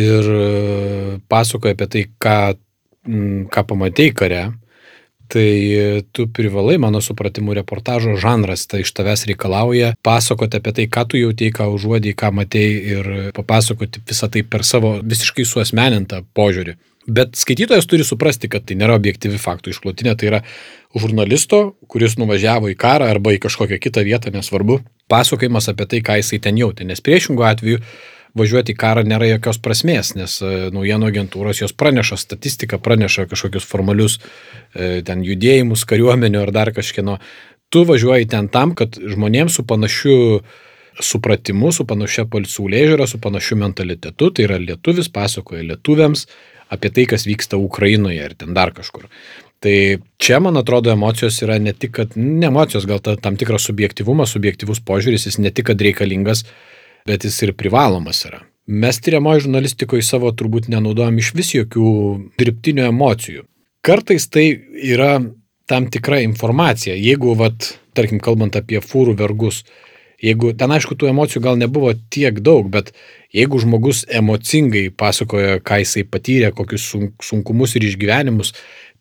[0.00, 2.38] ir e, pasakoji apie tai, ką,
[3.52, 4.42] ką pamatėjai kare,
[5.34, 11.06] tai tu privalai, mano supratimu, reportažo žanras tai iš tavęs reikalauja pasakoti apie tai, ką
[11.10, 16.78] tu jautėjai, ką užuodėjai, ką matėjai ir papasakoti visą tai per savo visiškai suosmenintą požiūrį.
[17.04, 20.40] Bet skaitytojas turi suprasti, kad tai nėra objektyvi faktų išklotinė, tai yra
[20.96, 24.78] žurnalisto, kuris nuvažiavo į karą arba į kažkokią kitą vietą, nesvarbu,
[25.12, 26.86] pasakojimas apie tai, ką jisai ten jautė.
[26.88, 27.82] Nes priešingų atveju
[28.38, 33.66] važiuoti į karą nėra jokios prasmės, nes e, naujienų agentūros jos praneša statistiką, praneša kažkokius
[33.68, 37.18] formalius e, ten judėjimus kariuomenių ar dar kažkieno.
[37.72, 40.16] Tu važiuoji ten tam, kad žmonėms su panašiu
[41.02, 46.28] supratimu, su panašia pasaulėžiūra, su panašiu mentalitetu, tai yra lietuvis pasakoja lietuviams
[46.74, 49.08] apie tai, kas vyksta Ukrainoje ir ten dar kažkur.
[49.64, 49.74] Tai
[50.20, 54.34] čia, man atrodo, emocijos yra ne tik, kad, ne emocijos, gal ta, tam tikras subjektivumas,
[54.34, 56.44] subjektivus požiūris, jis ne tik, kad reikalingas,
[57.08, 58.42] bet jis ir privalomas yra.
[58.66, 61.88] Mes tyriamoji žurnalistikoje savo turbūt nenaudojam iš vis jokių
[62.40, 63.44] dirbtinių emocijų.
[63.84, 64.46] Kartais tai
[64.80, 65.18] yra
[65.68, 66.94] tam tikra informacija.
[66.96, 69.62] Jeigu, vat, tarkim, kalbant apie fūrų vergus,
[70.24, 72.94] jeigu ten aišku tų emocijų gal nebuvo tiek daug, bet
[73.36, 76.88] jeigu žmogus emocingai pasakoja, ką jisai patyrė, kokius
[77.24, 78.54] sunkumus ir išgyvenimus,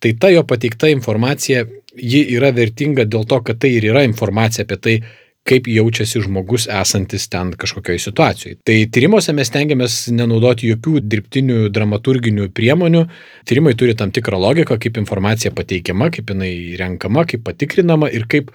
[0.03, 1.63] tai ta jo pateikta informacija,
[1.95, 4.97] ji yra vertinga dėl to, kad tai ir yra informacija apie tai,
[5.47, 8.57] kaip jaučiasi žmogus esantis ten kažkokioje situacijoje.
[8.67, 13.03] Tai tyrimuose mes tengiamės nenaudoti jokių dirbtinių dramaturginių priemonių.
[13.49, 18.53] Tyrimai turi tam tikrą logiką, kaip informacija pateikiama, kaip jinai renkama, kaip patikrinama ir kaip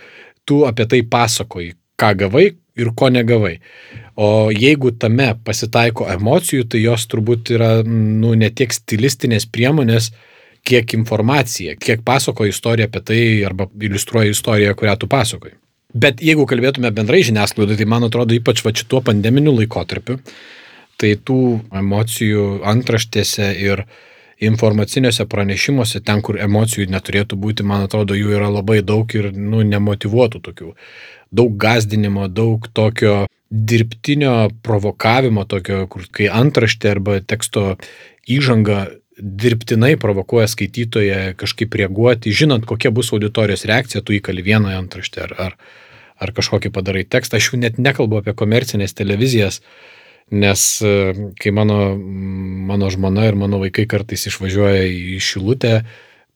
[0.48, 2.46] tu apie tai pasakoji, ką gavai
[2.78, 3.58] ir ko negavai.
[4.16, 10.12] O jeigu tame pasitaiko emocijų, tai jos turbūt yra nu, ne tiek stilistinės priemonės,
[10.68, 15.58] kiek informacija, kiek pasakoja istoriją apie tai arba iliustruoja istoriją, kurią tu pasakoji.
[15.94, 20.18] Bet jeigu kalbėtume bendrai žiniasklaidai, tai man atrodo ypač va šituo pandeminiu laikotarpiu,
[21.00, 21.38] tai tų
[21.80, 23.86] emocijų antraštėse ir
[24.44, 29.64] informaciniuose pranešimuose, ten, kur emocijų neturėtų būti, man atrodo, jų yra labai daug ir nu,
[29.64, 30.74] nemotivuotų tokių.
[31.32, 37.78] Daug gazdinimo, daug tokio dirbtinio provokavimo, tokio, kur kai antraštė arba teksto
[38.28, 38.84] įžanga
[39.18, 45.36] dirbtinai provokuoja skaitytoje kažkaip reaguoti, žinant, kokia bus auditorijos reakcija, tu įkali vieną antraštę ar,
[45.46, 45.56] ar,
[46.22, 47.38] ar kažkokį padarai tekstą.
[47.38, 49.60] Aš jau net nekalbu apie komercinės televizijas,
[50.30, 50.92] nes e,
[51.40, 55.80] kai mano, mano žmona ir mano vaikai kartais išvažiuoja į Šilutę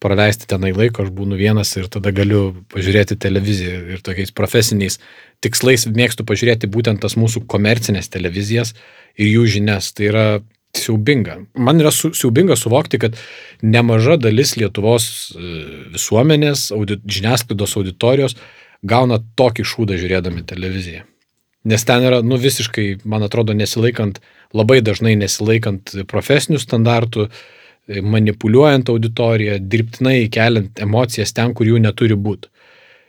[0.03, 4.99] praleisti tenai laiko, aš būnu vienas ir tada galiu pažiūrėti televiziją ir tokiais profesiniais
[5.45, 8.75] tikslais mėgstu pažiūrėti būtent tas mūsų komercinės televizijas
[9.15, 9.93] ir jų žinias.
[9.95, 10.27] Tai yra
[10.77, 11.39] siaubinga.
[11.55, 13.17] Man yra su, siaubinga suvokti, kad
[13.63, 15.07] nemaža dalis Lietuvos
[15.37, 15.53] e,
[15.95, 18.37] visuomenės, audit, žiniasklaidos auditorijos
[18.83, 21.05] gauna tokį šūdą žiūrėdami televiziją.
[21.69, 24.19] Nes ten yra, nu visiškai, man atrodo, nesilaikant,
[24.57, 27.29] labai dažnai nesilaikant profesinių standartų,
[28.03, 32.51] manipuliuojant auditoriją, dirbtinai keliant emocijas ten, kur jų neturi būti.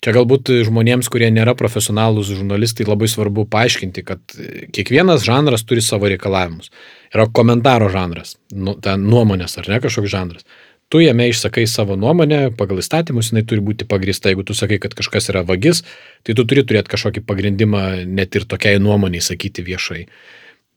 [0.03, 4.35] Čia galbūt žmonėms, kurie nėra profesionalūs žurnalistai, labai svarbu paaiškinti, kad
[4.75, 6.73] kiekvienas žanras turi savo reikalavimus.
[7.15, 10.47] Yra komentaro žanras, nu, ten nuomonės ar ne kažkoks žanras.
[10.91, 14.29] Tu jame išsakai savo nuomonę, pagal įstatymus jinai turi būti pagrįsta.
[14.29, 15.81] Jeigu tu sakai, kad kažkas yra vagis,
[16.27, 20.03] tai tu turi turėti kažkokį pagrindimą net ir tokiai nuomoniai sakyti viešai.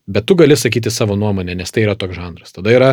[0.07, 2.55] Bet tu gali sakyti savo nuomonę, nes tai yra toks žanras.
[2.55, 2.89] Tada yra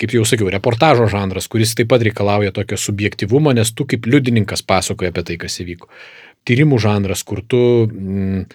[0.00, 4.64] kaip jau sakiau, reportažo žanras, kuris taip pat reikalauja tokio subjektivumo, nes tu kaip liudininkas
[4.66, 5.90] pasakoji apie tai, kas įvyko.
[6.48, 8.46] Tyrimų žanras, kur tu mm,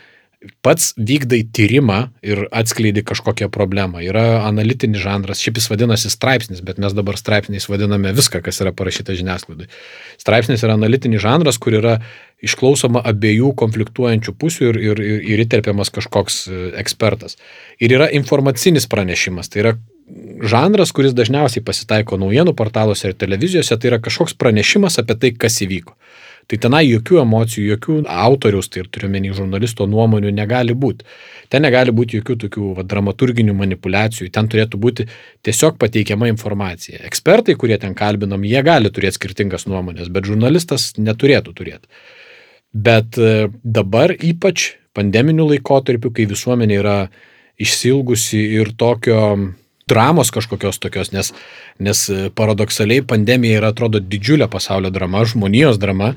[0.66, 4.02] pats vykdai tyrimą ir atskleidi kažkokią problemą.
[4.06, 8.74] Yra analitinis žanras, šiaip jis vadinasi straipsnis, bet mes dabar straipsniais vadiname viską, kas yra
[8.76, 9.70] parašyta žiniasklaidai.
[10.22, 11.98] Straipsnis yra analitinis žanras, kur yra
[12.46, 17.40] išklausoma abiejų konfliktuojančių pusių ir, ir, ir, ir įterpiamas kažkoks e, ekspertas.
[17.82, 19.76] Ir yra informacinis pranešimas, tai yra
[20.46, 25.62] žanras, kuris dažniausiai pasitaiko naujienų portaluose ir televizijose, tai yra kažkoks pranešimas apie tai, kas
[25.65, 25.96] įvyko.
[26.46, 31.08] Tai tenai jokių emocijų, jokių autoriaus, tai ir turiuomenį žurnalisto nuomonių negali būti.
[31.50, 35.08] Ten negali būti jokių tokių va, dramaturginių manipulacijų, ten turėtų būti
[35.46, 37.02] tiesiog pateikiama informacija.
[37.10, 41.89] Ekspertai, kurie ten kalbinam, jie gali turėti skirtingas nuomonės, bet žurnalistas neturėtų turėti.
[42.76, 46.98] Bet e, dabar ypač pandeminiu laikotarpiu, kai visuomenė yra
[47.58, 49.22] išsilgusi ir tokio
[49.89, 51.32] dramos kažkokios tokios, nes,
[51.80, 56.15] nes paradoksaliai pandemija yra, atrodo, didžiulė pasaulio drama, žmonijos drama,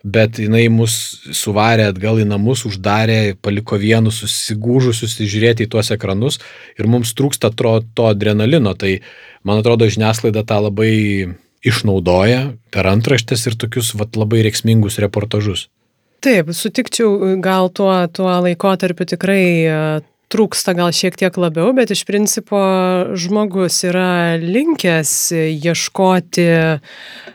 [0.00, 0.94] bet jinai mus
[1.36, 6.40] suvarė atgal į namus, uždarė, paliko vienus susigūžusius žiūrėti į tuos ekranus
[6.80, 8.72] ir mums trūksta to, to adrenalino.
[8.72, 8.96] Tai,
[9.44, 10.94] man atrodo, žiniasklaida tą labai
[11.60, 15.68] išnaudoja per antraštės ir tokius vat, labai reiksmingus reportažus.
[16.24, 19.44] Taip, sutikčiau, gal tuo, tuo laikotarpiu tikrai
[20.30, 22.60] trūksta gal šiek tiek labiau, bet iš principo
[23.18, 26.46] žmogus yra linkęs ieškoti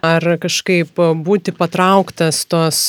[0.05, 2.81] ar kažkaip būti patrauktas tos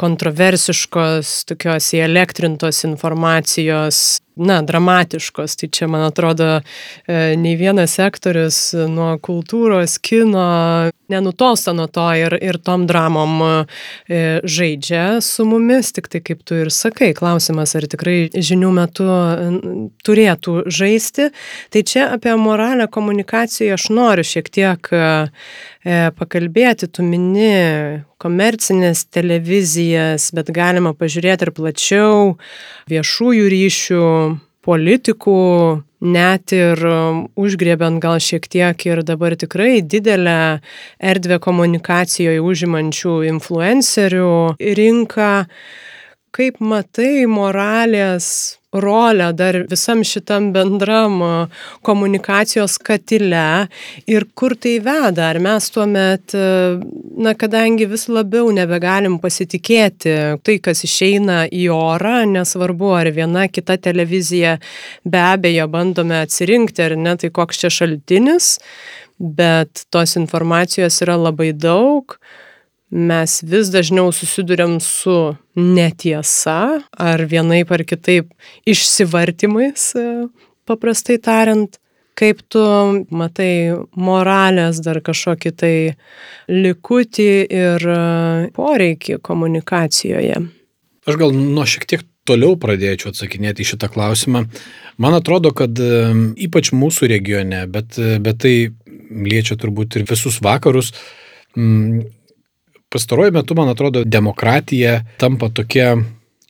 [0.00, 5.56] kontroversiškos, tokios įelektrintos informacijos na, dramatiškos.
[5.56, 6.60] Tai čia, man atrodo,
[7.06, 10.46] e, nei vienas sektorius nuo kultūros, kino
[11.12, 16.62] nenutolsta nuo to ir, ir tom dramom e, žaidžia su mumis, tik tai kaip tu
[16.62, 19.08] ir sakai, klausimas, ar tikrai žinių metu
[20.06, 21.28] turėtų žaisti.
[21.72, 24.92] Tai čia apie moralę komunikaciją aš noriu šiek tiek
[25.84, 32.36] pakalbėti, tu mini komercinės televizijas, bet galima pažiūrėti ir plačiau
[32.92, 34.08] viešųjų ryšių,
[34.62, 35.42] politikų,
[36.02, 40.62] net ir um, užgriebiant gal šiek tiek ir dabar tikrai didelę
[41.02, 44.32] erdvę komunikacijoje užimančių influencerių
[44.78, 45.32] rinką.
[46.32, 51.20] Kaip matai moralės rolę dar visam šitam bendram
[51.82, 53.68] komunikacijos katile
[54.06, 55.28] ir kur tai veda.
[55.28, 56.34] Ar mes tuomet,
[57.16, 63.76] na, kadangi vis labiau nebegalim pasitikėti tai, kas išeina į orą, nesvarbu, ar viena kita
[63.76, 64.56] televizija,
[65.04, 68.56] be abejo, bandome atsirinkti, ar ne, tai koks čia šaltinis,
[69.18, 72.16] bet tos informacijos yra labai daug
[72.92, 78.28] mes vis dažniau susidurėm su netiesa ar vienaip ar kitaip
[78.68, 80.08] išsivartimais, e,
[80.68, 81.78] paprastai tariant.
[82.12, 82.60] Kaip tu
[83.08, 85.76] matai moralės dar kažkokį tai
[86.52, 88.00] likutį ir e,
[88.52, 90.42] poreikį komunikacijoje?
[91.08, 94.44] Aš gal nuo šiek tiek toliau pradėčiau atsakinėti į šitą klausimą.
[95.00, 96.12] Man atrodo, kad e,
[96.44, 98.56] ypač mūsų regione, bet, bet tai
[99.08, 100.92] liečia turbūt ir visus vakarus,
[102.92, 105.94] pastaruoju metu, man atrodo, demokratija tampa tokia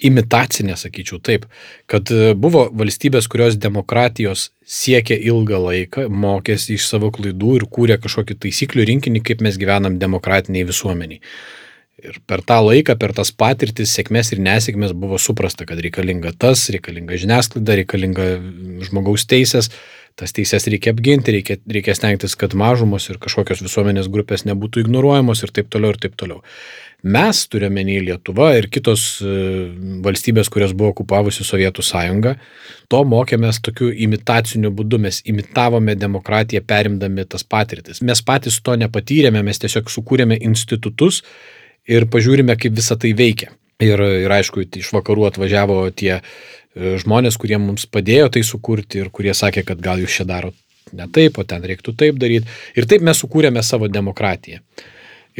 [0.02, 1.46] imitacinė, sakyčiau taip,
[1.90, 7.98] kad e, buvo valstybės, kurios demokratijos siekia ilgą laiką, mokėsi iš savo klaidų ir kūrė
[8.02, 11.22] kažkokį taisyklių rinkinį, kaip mes gyvenam demokratiniai visuomeniai.
[12.02, 16.64] Ir per tą laiką, per tas patirtis, sėkmės ir nesėkmės buvo suprasta, kad reikalinga tas,
[16.74, 18.26] reikalinga žiniasklaida, reikalinga
[18.88, 19.70] žmogaus teisės,
[20.18, 25.42] tas teises reikia apginti, reikia, reikia stengtis, kad mažumos ir kažkokios visuomenės grupės nebūtų ignoruojamos
[25.44, 26.42] ir taip toliau ir taip toliau.
[27.02, 29.32] Mes turime nei Lietuva ir kitos e,
[30.04, 32.36] valstybės, kurios buvo okupavusi Sovietų sąjungą,
[32.92, 38.04] to mokėmės tokiu imitaciniu būdu, mes imitavome demokratiją perimdami tas patirtis.
[38.06, 41.24] Mes patys to nepatyrėme, mes tiesiog sukūrėme institutus
[41.90, 43.50] ir pažiūrime, kaip visa tai veikia.
[43.82, 46.20] Ir, ir aišku, iš vakarų atvažiavo tie
[46.76, 50.56] žmonės, kurie mums padėjo tai sukurti ir kurie sakė, kad gal jūs čia darot
[50.92, 52.48] ne taip, o ten reiktų taip daryti.
[52.76, 54.62] Ir taip mes sukūrėme savo demokratiją.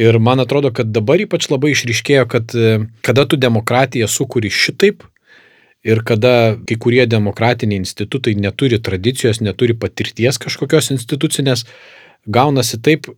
[0.01, 5.03] Ir man atrodo, kad dabar ypač labai išriškėjo, kad e, kada tu demokratiją sukūri šitaip
[5.85, 11.67] ir kada kai kurie demokratiniai institutai neturi tradicijos, neturi patirties kažkokios institucinės,
[12.25, 13.09] gaunasi taip,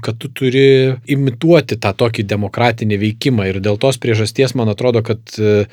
[0.00, 3.50] kad tu turi imituoti tą tokį demokratinį veikimą.
[3.50, 5.66] Ir dėl tos priežasties man atrodo, kad e,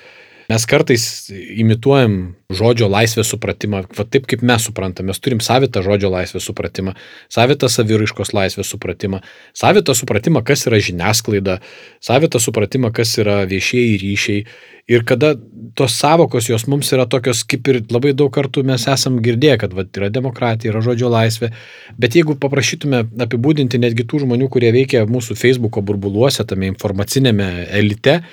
[0.52, 2.16] Mes kartais imituojam
[2.52, 6.96] žodžio laisvės supratimą, va taip kaip mes suprantam, mes turim savitą žodžio laisvės supratimą,
[7.32, 9.22] savitą saviraiškos laisvės supratimą,
[9.56, 11.60] savitą supratimą, kas yra žiniasklaida,
[12.04, 14.44] savitą supratimą, kas yra viešieji ryšiai.
[14.92, 15.36] Ir kada
[15.78, 19.76] tos savokos jos mums yra tokios, kaip ir labai daug kartų mes esam girdėję, kad
[19.78, 21.54] va, yra demokratija, yra žodžio laisvė,
[22.02, 28.24] bet jeigu paprašytume apibūdinti netgi tų žmonių, kurie veikia mūsų Facebook'o burbuluose, tame informacinėme elite,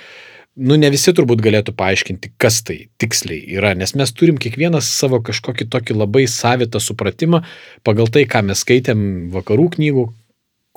[0.59, 5.21] nu ne visi turbūt galėtų paaiškinti, kas tai tiksliai yra, nes mes turim kiekvienas savo
[5.23, 7.43] kažkokį tokį labai savitą supratimą
[7.87, 9.01] pagal tai, ką mes skaitėm
[9.33, 10.09] vakarų knygų,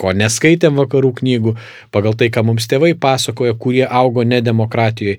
[0.02, 1.56] ko neskaitėm vakarų knygų,
[1.94, 5.18] pagal tai, ką mums tėvai pasakoja, kurie augo nedemokratijoje.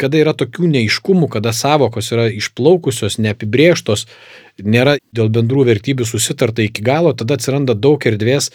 [0.00, 4.06] Kada yra tokių neiškumų, kada savokos yra išplaukusios, neapibrieštos,
[4.64, 8.48] nėra dėl bendrų vertybių susitarta iki galo, tada atsiranda daug erdvės,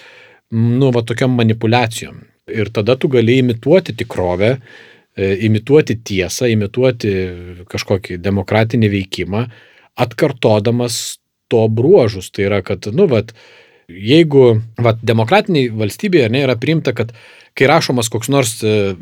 [0.56, 2.24] nu, va tokiam manipulacijom.
[2.50, 4.56] Ir tada tu gali imituoti tikrovę,
[5.16, 7.12] imituoti tiesą, imituoti
[7.72, 9.46] kažkokį demokratinį veikimą,
[9.96, 11.20] atkartodamas
[11.52, 12.32] to bruožus.
[12.36, 13.32] Tai yra, kad, nu, vat,
[13.88, 17.14] jeigu vat, demokratiniai valstybėje ne, yra priimta, kad
[17.56, 18.96] kai rašomas koks nors e,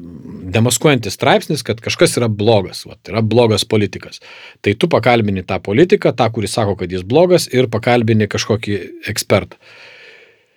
[0.53, 4.21] demaskuojantis straipsnis, kad kažkas yra blogas, vat, yra blogas politikas,
[4.61, 8.77] tai tu pakalbini tą politiką, tą, kuris sako, kad jis blogas ir pakalbini kažkokį
[9.09, 9.57] ekspertą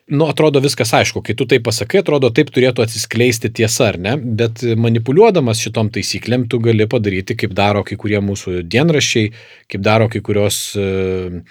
[0.06, 4.14] nu, atrodo viskas aišku, kai tu tai pasakai, atrodo taip turėtų atsiskleisti tiesa, ar ne,
[4.38, 9.32] bet manipuliuodamas šitom taisyklėm tu gali padaryti, kaip daro kai kurie mūsų dienraščiai,
[9.72, 11.42] kaip daro kai kurios e,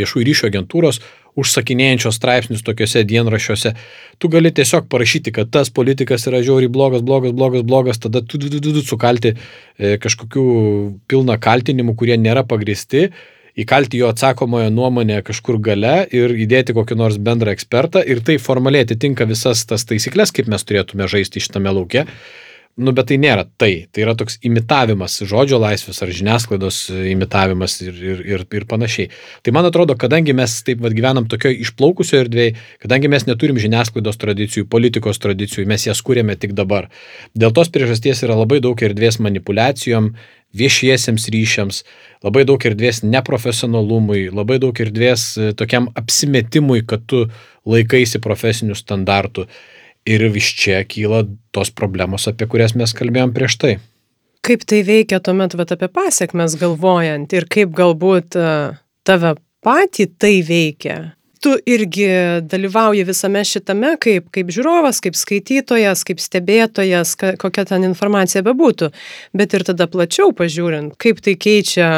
[0.00, 1.00] viešųjų ryšio agentūros,
[1.38, 3.74] užsakinėjančios straipsnius tokiuose dienraščiuose,
[4.18, 8.40] tu gali tiesiog parašyti, kad tas politikas yra žiauriai blogas, blogas, blogas, blogas, tada tu
[8.82, 10.46] sukalti e, kažkokių
[11.06, 13.12] pilną kaltinimų, kurie nėra pagristi
[13.62, 18.86] įkalti jo atsakomojo nuomonę kažkur gale ir įdėti kokį nors bendrą ekspertą ir tai formaliai
[18.86, 22.06] atitinka visas tas taisyklės, kaip mes turėtume žaisti šitame lauke.
[22.78, 23.88] Nu, bet tai nėra tai.
[23.90, 26.78] Tai yra toks imitavimas žodžio laisvės ar žiniasklaidos
[27.10, 29.10] imitavimas ir, ir, ir, ir panašiai.
[29.44, 34.20] Tai man atrodo, kadangi mes taip vad gyvenam tokioje išplaukusio erdvėje, kadangi mes neturim žiniasklaidos
[34.22, 36.88] tradicijų, politikos tradicijų, mes jas kūrėme tik dabar.
[37.34, 40.14] Dėl tos priežasties yra labai daug erdvės manipulacijom,
[40.56, 41.82] viešiesiems ryšiams,
[42.26, 47.26] labai daug erdvės neprofesionalumui, labai daug erdvės e, tokiam apsimetimui, kad tu
[47.68, 49.46] laikaisi profesinių standartų.
[50.08, 53.74] Ir iš čia kyla tos problemos, apie kurias mes kalbėjom prieš tai.
[54.40, 58.50] Kaip tai veikia tuomet vat, apie pasiekmes galvojant ir kaip galbūt e,
[59.04, 61.00] tave patį tai veikia?
[61.40, 62.08] tu irgi
[62.44, 68.90] dalyvauji visame šitame kaip, kaip žiūrovas, kaip skaitytojas, kaip stebėtojas, ka, kokia ten informacija bebūtų,
[69.36, 71.88] bet ir tada plačiau pažiūrint, kaip tai keičia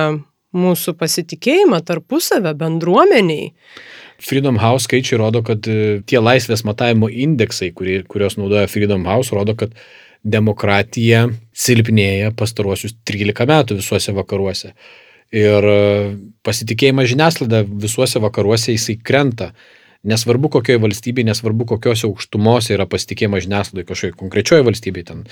[0.54, 3.50] mūsų pasitikėjimą tarpusavę, bendruomeniai.
[4.22, 9.34] Freedom House skaičiai rodo, kad e, tie laisvės matavimo indeksai, kurie, kurios naudoja Freedom House,
[9.34, 9.74] rodo, kad
[10.22, 11.26] demokratija
[11.58, 14.72] silpnėja pastaruosius 13 metų visuose vakaruose.
[15.34, 15.76] Ir e,
[16.46, 19.50] pasitikėjimas žiniasklaida visuose vakaruose jisai krenta.
[20.06, 25.10] Nesvarbu kokioje valstybėje, nesvarbu kokiose aukštumose yra pasitikėjimas žiniasklaidai kažkoje konkrečioje valstybėje.
[25.12, 25.26] Ten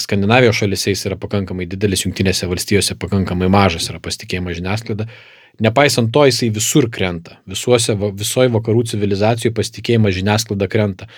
[0.00, 5.08] Skandinavijos šalise jis yra pakankamai didelis, jungtinėse valstijose pakankamai mažas yra pasitikėjimas žiniasklaida.
[5.58, 7.40] Nepaisant to, jisai visur krenta.
[7.50, 11.08] Visuose, visoje vakarų civilizacijoje pasitikėjimas žiniasklaida krenta.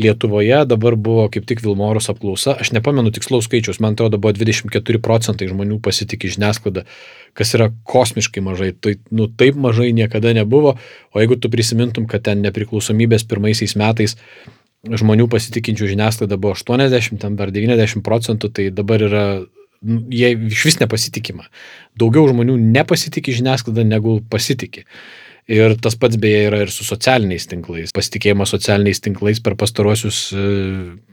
[0.00, 5.02] Lietuvoje dabar buvo kaip tik Vilmorus apklausa, aš nepamenu tikslaus skaičius, man atrodo buvo 24
[5.04, 6.86] procentai žmonių pasitikė žiniasklaida,
[7.36, 8.70] kas yra kosmiškai mažai.
[8.72, 10.78] Tai, nu, taip mažai niekada nebuvo,
[11.12, 14.16] o jeigu tu prisimintum, kad ten nepriklausomybės pirmaisiais metais
[14.88, 19.24] žmonių pasitikinčių žiniasklaida buvo 80 ar 90 procentų, tai dabar yra
[19.82, 21.46] jie iš vis nepasitikima.
[21.98, 24.84] Daugiau žmonių nepasitikė žiniasklaida negu pasitikė.
[25.50, 27.94] Ir tas pats beje yra ir su socialiniais tinklais.
[27.96, 30.42] Pasitikėjimas socialiniais tinklais per pastarosius e,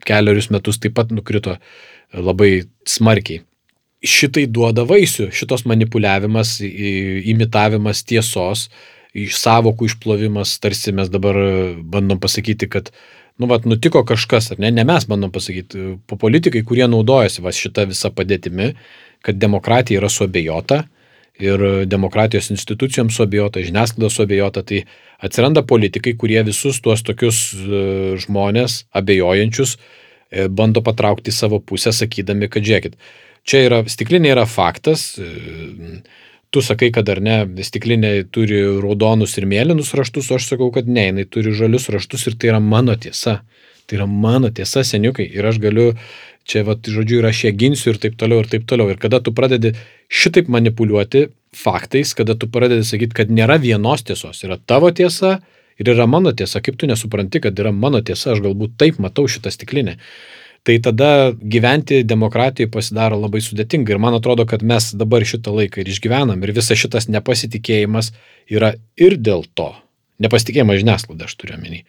[0.05, 1.55] keliarius metus taip pat nukrito
[2.13, 3.41] labai smarkiai.
[4.05, 8.67] Šitai duoda vaisių, šitos manipuliavimas, imitavimas tiesos,
[9.17, 11.39] iš savokų išplovimas, tarsi mes dabar
[11.81, 12.91] bandom pasakyti, kad
[13.37, 17.53] nu, vat, nutiko kažkas, ar ne, ne mes bandom pasakyti, po politikai, kurie naudojasi va
[17.53, 18.73] šitą visą padėtimi,
[19.25, 20.83] kad demokratija yra suabejota,
[21.39, 24.83] ir demokratijos institucijoms suabejota, žiniasklaidos suabejota, tai
[25.23, 27.81] atsiranda politikai, kurie visus tuos tokius e,
[28.23, 32.97] žmonės abejojančius e, bando patraukti savo pusę, sakydami, kad žiūrėkit,
[33.47, 36.01] čia yra, stiklinė yra faktas, e,
[36.51, 40.87] tu sakai, kad ar ne, stiklinė turi raudonus ir mėlynus raštus, o aš sakau, kad
[40.87, 43.41] ne, jinai turi žalius raštus ir tai yra mano tiesa.
[43.87, 45.27] Tai yra mano tiesa, seniukai.
[45.31, 45.91] Ir aš galiu
[46.47, 48.91] čia, va, žodžiu, ir aš ją ginsiu ir taip toliau, ir taip toliau.
[48.91, 49.73] Ir kada tu pradedi
[50.07, 55.37] šitaip manipuliuoti faktais, kada tu pradedi sakyti, kad nėra vienos tiesos, yra tavo tiesa
[55.77, 59.27] ir yra mano tiesa, kaip tu nesupranti, kad yra mano tiesa, aš galbūt taip matau
[59.29, 59.97] šitą stiklinę.
[60.67, 65.79] Tai tada gyventi demokratijoje pasidaro labai sudėtinga ir man atrodo, kad mes dabar šitą laiką
[65.79, 68.11] ir išgyvenam ir visas šitas nepasitikėjimas
[68.51, 69.71] yra ir dėl to.
[70.19, 71.85] Nepasitikėjimas žiniasklaida, aš turiu omeny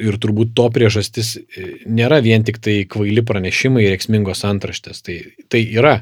[0.00, 5.04] ir turbūt to priežastis e, nėra vien tik tai kvaili pranešimai ir reksmingos antraštės.
[5.06, 5.18] Tai,
[5.52, 6.00] tai yra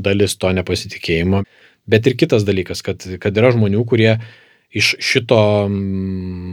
[0.00, 1.42] dalis to nepasitikėjimo.
[1.90, 4.12] Bet ir kitas dalykas, kad, kad yra žmonių, kurie
[4.72, 5.38] iš šito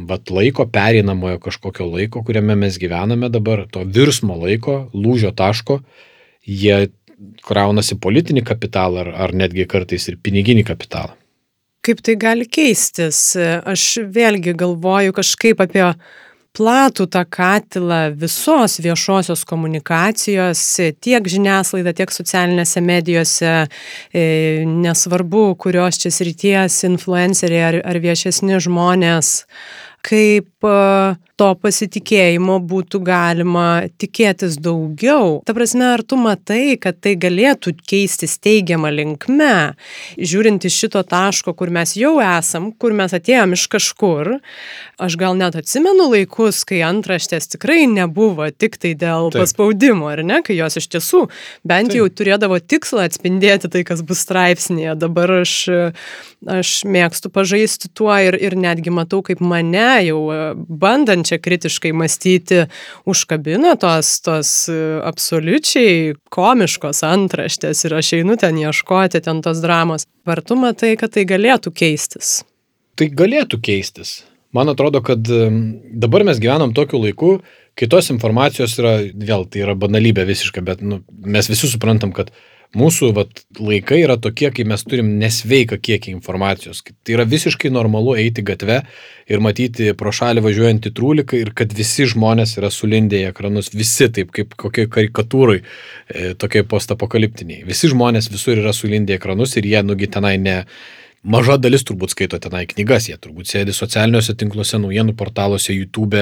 [0.10, 5.80] vat, laiko, pereinamojo kažkokio laiko, kuriame mes gyvename dabar, to virsmo laiko, lūžio taško,
[6.44, 6.90] jie
[7.48, 11.16] kraunasi politinį kapitalą ar, ar netgi kartais ir piniginį kapitalą.
[11.84, 13.20] Kaip tai gali keistis?
[13.40, 15.86] Aš vėlgi galvoju kažkaip apie
[16.58, 20.62] platų tą katilą visos viešosios komunikacijos,
[21.02, 23.54] tiek žiniasklaida, tiek socialinėse medijose,
[24.14, 24.26] e,
[24.66, 29.44] nesvarbu, kurios čia srities influenceriai ar, ar viešesni žmonės,
[30.06, 30.70] kaip
[31.40, 33.68] to pasitikėjimo būtų galima
[34.02, 35.40] tikėtis daugiau.
[35.48, 39.54] Ta prasme, ar tu matai, kad tai galėtų keistis teigiamą linkme,
[40.20, 44.32] žiūrint iš šito taško, kur mes jau esam, kur mes atėjom iš kažkur.
[45.00, 49.46] Aš gal net atsimenu laikus, kai antraštės tikrai nebuvo tik tai dėl Taip.
[49.46, 51.24] paspaudimo, ar ne, kai jos iš tiesų
[51.64, 52.02] bent Taip.
[52.02, 54.98] jau turėdavo tikslą atspindėti tai, kas bus straipsnėje.
[55.00, 55.56] Dabar aš,
[56.60, 60.20] aš mėgstu pažaisti tuo ir, ir netgi matau, kaip mane jau
[60.68, 62.66] bandant čia kritiškai mąstyti
[63.10, 70.08] užkabina tos, tos e, absoliučiai komiškos antraštės ir aš einu ten ieškoti ten tos dramos.
[70.30, 72.40] Ar tu matai, kad tai galėtų keistis?
[73.00, 74.20] Tai galėtų keistis.
[74.54, 77.36] Man atrodo, kad dabar mes gyvenam tokiu laiku,
[77.78, 82.34] kai tos informacijos yra, vėl tai yra banalybė visiška, bet nu, mes visi suprantam, kad
[82.34, 86.84] uh, mūsų vat, laikai yra tokie, kai mes turim nesveiką kiekį informacijos.
[86.86, 88.84] Tai yra visiškai normalu eiti gatve
[89.30, 94.10] ir matyti pro šalį važiuojantį trūliką ir kad visi žmonės yra sulindę į ekranus, visi
[94.14, 97.66] taip kaip kokiai karikatūrai, e, tokiai postapokaliptiniai.
[97.66, 100.64] Visi žmonės visur yra sulindę į ekranus ir jie nugi tenai ne...
[101.20, 106.22] Maža dalis turbūt skaito tenai knygas, jie turbūt sėdi socialiniuose tinkluose, naujienų portaluose, YouTube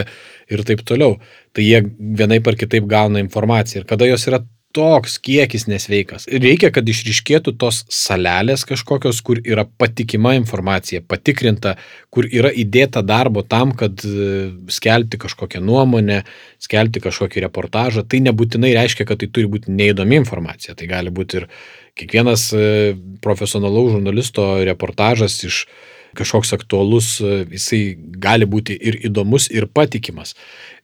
[0.50, 1.20] ir taip toliau.
[1.54, 1.84] Tai jie
[2.18, 3.84] vienaip ar kitaip gauna informaciją.
[3.84, 4.41] Ir kada jos yra
[4.78, 6.28] toks kiekis nesveikas.
[6.30, 11.75] Reikia, kad išriškėtų tos salelės kažkokios, kur yra patikima informacija, patikrinta,
[12.13, 16.21] kur yra įdėta darbo tam, kad e, skelbti kažkokią nuomonę,
[16.61, 18.05] skelbti kažkokį reportažą.
[18.05, 20.78] Tai nebūtinai reiškia, kad tai turi būti neįdomi informacija.
[20.78, 21.49] Tai gali būti ir
[21.97, 25.65] kiekvienas e, profesionalaus žurnalisto reportažas iš
[26.17, 30.36] kažkoks aktualus, e, jisai gali būti ir įdomus, ir patikimas.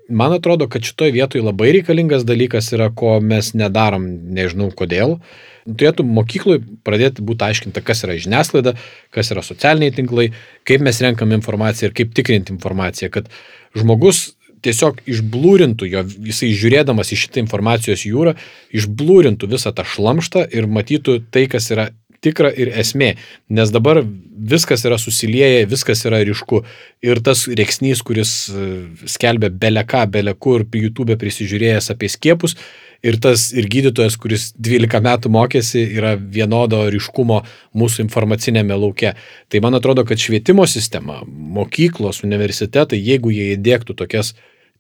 [0.09, 5.17] Man atrodo, kad šitoje vietoje labai reikalingas dalykas yra, ko mes nedarom, nežinau kodėl.
[5.63, 8.75] Turėtų mokykloje pradėti būti aiškinta, kas yra žiniasklaida,
[9.15, 10.29] kas yra socialiniai tinklai,
[10.67, 13.31] kaip mes renkam informaciją ir kaip tikrinti informaciją, kad
[13.79, 14.33] žmogus
[14.63, 18.35] tiesiog išblūrintų jo, jisai žiūrėdamas į šitą informacijos jūrą,
[18.75, 21.89] išblūrintų visą tą šlamštą ir matytų tai, kas yra
[22.23, 23.13] tikra ir esmė,
[23.53, 26.63] nes dabar viskas yra susilieję, viskas yra ryšku
[27.05, 28.69] ir tas reiksnys, kuris e,
[29.11, 32.57] skelbia beleką, belekur, YouTube prisižiūrėjęs apie skiepus,
[33.03, 37.41] ir tas ir gydytojas, kuris 12 metų mokėsi, yra vienodo ryškumo
[37.77, 39.13] mūsų informacinėme lauke.
[39.51, 44.33] Tai man atrodo, kad švietimo sistema, mokyklos, universitetai, jeigu jie įdėktų tokias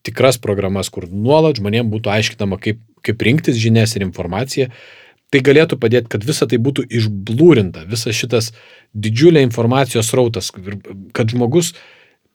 [0.03, 4.71] tikras programas, kur nuolat žmonėms būtų aiškinama, kaip, kaip rinktis žinias ir informaciją,
[5.33, 8.51] tai galėtų padėti, kad visa tai būtų išblūrinta, visas šitas
[8.93, 11.73] didžiulė informacijos rautas, kad žmogus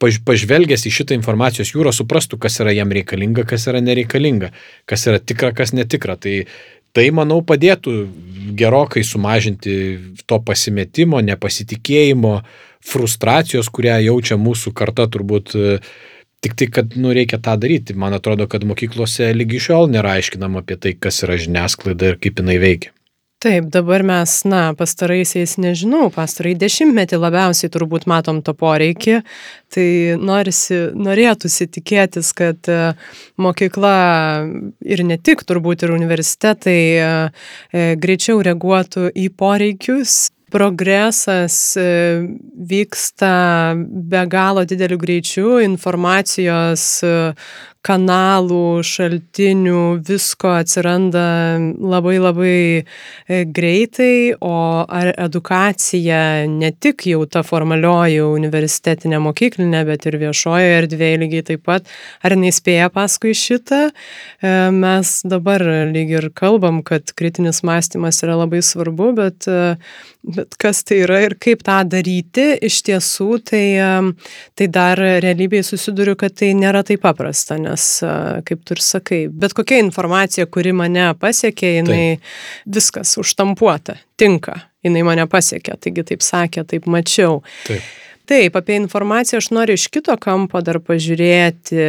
[0.03, 4.53] pažvelgęs į šitą informacijos jūrą suprastų, kas yra jam reikalinga, kas yra nereikalinga,
[4.87, 6.19] kas yra tikra, kas netikra.
[6.19, 6.35] Tai,
[6.95, 7.95] tai manau, padėtų
[8.59, 9.75] gerokai sumažinti
[10.27, 12.35] to pasimetimo, nepasitikėjimo,
[12.89, 15.55] frustracijos, kurią jaučia mūsų karta turbūt.
[16.45, 17.97] Tik tai, kad nu, reikia tą daryti.
[17.99, 22.39] Man atrodo, kad mokyklose lygi šiol nėra aiškinama apie tai, kas yra žiniasklaida ir kaip
[22.39, 22.95] jinai veikia.
[23.39, 29.21] Taip, dabar mes, na, pastaraisiais, nežinau, pastarai dešimtmetį labiausiai turbūt matom to poreikį,
[29.71, 29.85] tai
[30.19, 32.79] norisi, norėtųsi tikėtis, kad e,
[33.39, 33.93] mokykla
[34.83, 37.07] ir ne tik, turbūt ir universitetai e,
[37.71, 40.19] e, greičiau reaguotų į poreikius
[40.51, 41.77] progresas
[42.71, 43.75] vyksta
[44.11, 47.03] be galo dideliu greičiu, informacijos
[47.87, 51.23] kanalų, šaltinių, visko atsiranda
[51.79, 60.09] labai labai e, greitai, o ar edukacija ne tik jau ta formalioji universitetinė mokyklinė, bet
[60.11, 61.87] ir viešojo erdvėje lygiai taip pat,
[62.23, 65.63] ar jinai spėja paskui šitą, e, mes dabar
[65.93, 69.79] lyg ir kalbam, kad kritinis mąstymas yra labai svarbu, bet, e,
[70.27, 73.65] bet kas tai yra ir kaip tą daryti, iš tiesų tai,
[74.59, 77.85] tai dar realybėje susiduriu, kad tai nėra taip paprasta, nes,
[78.49, 82.35] kaip tu ir sakai, bet kokia informacija, kuri mane pasiekė, jinai taip.
[82.79, 87.43] viskas užtampuota, tinka, jinai mane pasiekė, taigi taip sakė, taip mačiau.
[87.69, 87.95] Taip.
[88.29, 91.87] Taip, apie informaciją aš noriu iš kito kampo dar pažiūrėti.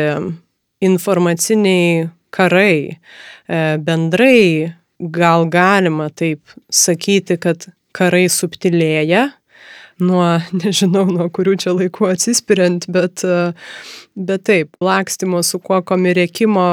[0.88, 2.96] Informaciniai karai.
[2.96, 6.40] E, bendrai gal galima taip
[6.72, 9.26] sakyti, kad karai subtilėja,
[10.04, 10.26] nuo,
[10.62, 13.26] nežinau, nuo kurių čia laikų atsispiriant, bet,
[14.16, 16.68] bet taip, lakstymo su kuo komirėkimo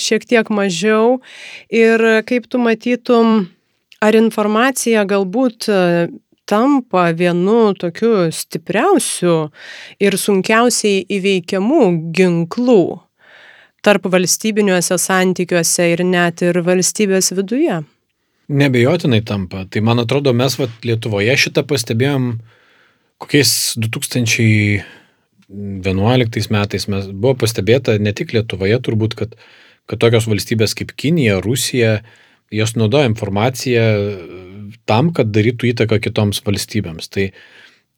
[0.00, 1.18] šiek tiek mažiau.
[1.72, 3.48] Ir kaip tu matytum,
[4.04, 5.68] ar informacija galbūt
[6.48, 9.50] tampa vienu tokiu stipriausiu
[10.00, 11.82] ir sunkiausiai įveikiamų
[12.16, 12.82] ginklų
[13.84, 17.82] tarp valstybiniuose santykiuose ir net ir valstybės viduje.
[18.48, 19.66] Nebejotinai tampa.
[19.68, 22.40] Tai man atrodo, mes vat, Lietuvoje šitą pastebėjom
[23.20, 26.86] kokiais 2011 metais.
[26.88, 29.36] Mes, buvo pastebėta ne tik Lietuvoje turbūt, kad,
[29.90, 32.00] kad tokios valstybės kaip Kinija, Rusija,
[32.54, 33.84] jos naudoja informaciją
[34.88, 37.04] tam, kad darytų įtaką kitoms valstybėms.
[37.12, 37.24] Tai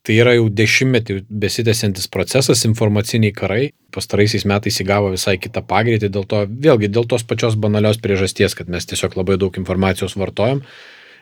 [0.07, 6.25] Tai yra jau dešimtmetį besitęsiantis procesas, informaciniai karai pastaraisiais metais įgavo visai kitą pagreitį, dėl
[6.31, 10.63] to, vėlgi dėl tos pačios banalios priežasties, kad mes tiesiog labai daug informacijos vartojam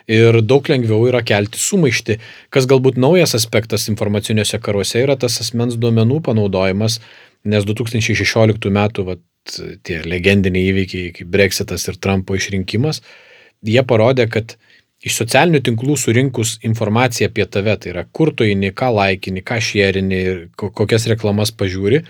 [0.09, 2.19] ir daug lengviau yra kelti sumaišti.
[2.55, 7.01] Kas galbūt naujas aspektas informaciniuose karuose yra tas asmens duomenų panaudojimas,
[7.49, 9.25] nes 2016 metų vat,
[9.83, 13.03] tie legendiniai įvykiai kaip Brexitas ir Trumpo išrinkimas,
[13.67, 14.55] jie parodė, kad
[15.05, 19.61] iš socialinių tinklų surinkus informaciją apie tave, tai yra kur tu eini, ką laikini, ką
[19.63, 22.03] šėrini ir kokias reklamas pažiūri,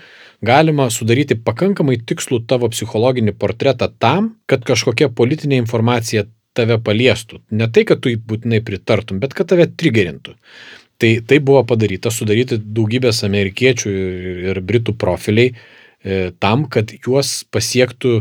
[0.45, 6.25] galima sudaryti pakankamai tikslų tavo psichologinį portretą tam, kad kažkokia politinė informacija
[6.57, 7.43] tave paliestų.
[7.55, 10.35] Ne tai, kad tu būtinai pritartum, bet kad tave trigerintų.
[10.99, 13.91] Tai, tai buvo padaryta, sudaryti daugybės amerikiečių
[14.49, 18.17] ir, britų profiliai e, tam, kad juos pasiektų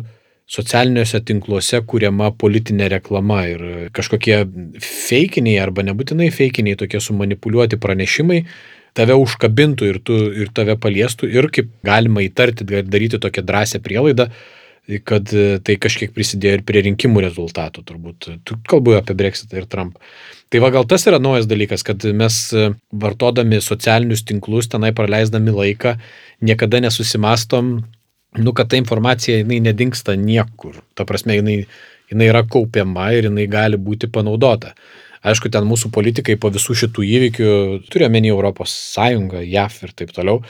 [0.48, 3.64] socialiniuose tinkluose kuriama politinė reklama ir
[3.96, 4.40] kažkokie
[4.80, 8.42] feikiniai arba nebūtinai feikiniai tokie sumanipuliuoti pranešimai
[8.96, 14.28] tave užkabintų ir, tu, ir tave paliestų ir kaip galima įtarti, daryti tokią drąsią prielaidą,
[15.04, 15.28] kad
[15.64, 18.30] tai kažkiek prisidėjo ir prie rinkimų rezultatų, turbūt.
[18.48, 20.00] Tu kalbu apie Brexitą ir Trumpą.
[20.48, 22.38] Tai va gal tas yra naujas dalykas, kad mes
[22.88, 25.98] vartodami socialinius tinklus, tenai praleisdami laiką,
[26.40, 27.82] niekada nesusimastom,
[28.36, 30.80] nu, kad ta informacija jinai nedingsta niekur.
[30.94, 31.58] Ta prasme, jinai,
[32.10, 34.74] jinai yra kaupiama ir jinai gali būti panaudota.
[35.26, 37.52] Aišku, ten mūsų politikai po visų šitų įvykių,
[37.90, 40.42] turiuomenį Europos Sąjungą, JAF ir taip toliau,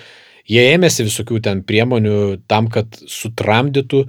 [0.49, 2.19] jie ėmėsi visokių ten priemonių
[2.51, 4.05] tam, kad sutramdytų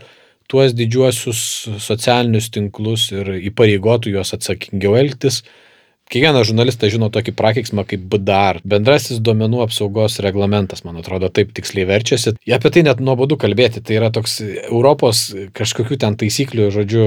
[0.50, 1.42] tuos didžiuosius
[1.80, 5.44] socialinius tinklus ir įpareigotų juos atsakingiau elgtis,
[6.10, 11.86] Kiekvienas žurnalistas žino tokį prakeiksmą kaip BDR, bendrasis duomenų apsaugos reglamentas, man atrodo, taip tiksliai
[11.86, 12.34] verčiasi.
[12.56, 17.06] Apie tai net nuobodu kalbėti, tai yra toks Europos kažkokių ten taisyklių, žodžiu,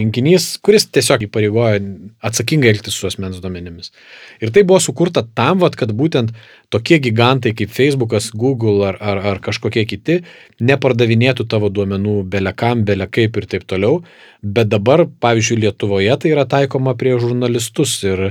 [0.00, 1.78] rinkinys, kuris tiesiog įpareigoja
[2.26, 3.94] atsakingai elgtis su asmens duomenimis.
[4.42, 6.34] Ir tai buvo sukurta tam, vat, kad būtent
[6.70, 10.20] tokie gigantai kaip Facebookas, Google ar, ar, ar kažkokie kiti
[10.60, 14.02] nepardavinėtų tavo duomenų belekam, belekaip ir taip toliau.
[14.42, 18.30] Bet dabar, pavyzdžiui, Lietuvoje tai yra taikoma prie žurnalistus ir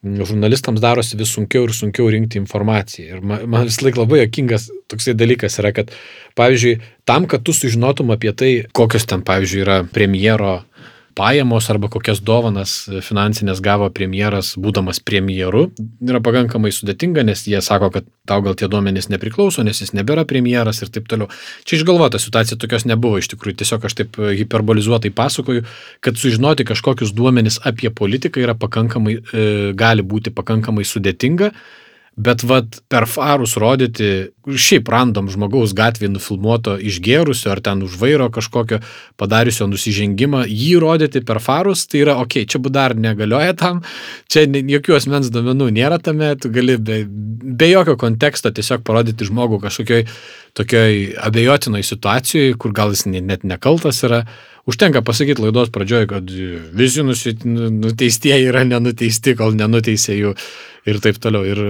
[0.00, 3.18] žurnalistams darosi vis sunkiau ir sunkiau rinkti informaciją.
[3.18, 5.92] Ir man, man vis laik labai jokingas toksai dalykas yra, kad,
[6.40, 6.78] pavyzdžiui,
[7.08, 10.62] tam, kad tu sužinotum apie tai, kokios ten, pavyzdžiui, yra premjero
[11.20, 12.70] pajamos arba kokias dovanas
[13.04, 15.66] finansinės gavo premjeras, būdamas premjeru,
[16.00, 20.24] yra pakankamai sudėtinga, nes jie sako, kad tau gal tie duomenys nepriklauso, nes jis nebėra
[20.30, 21.28] premjeras ir taip toliau.
[21.68, 25.66] Čia išgalvota situacija tokios nebuvo iš tikrųjų, tiesiog aš taip hiperbolizuotai pasakoju,
[26.00, 29.46] kad sužinoti kažkokius duomenys apie politiką yra pakankamai, e,
[29.76, 31.52] gali būti pakankamai sudėtinga
[32.20, 38.28] Bet vad per farus rodyti, šiaip random žmogaus gatvėje nufilmuoto išgėrusio ar ten už vairo
[38.32, 38.80] kažkokio
[39.20, 43.82] padariusio nusižengimą, jį rodyti per farus, tai yra, okei, okay, čia dar negalioja tam,
[44.30, 49.60] čia jokių asmens duomenų nėra tame, tu gali be, be jokio konteksto tiesiog parodyti žmogų
[49.66, 50.06] kažkokioj
[50.58, 54.24] tokioj abejotinoj situacijoje, kur gal jis net nekaltas yra.
[54.68, 56.30] Užtenka pasakyti laidos pradžioje, kad
[56.76, 60.34] visi nuteistieji yra nenuteisti, kol nenuteisė jų
[60.90, 61.46] ir taip toliau.
[61.48, 61.62] Ir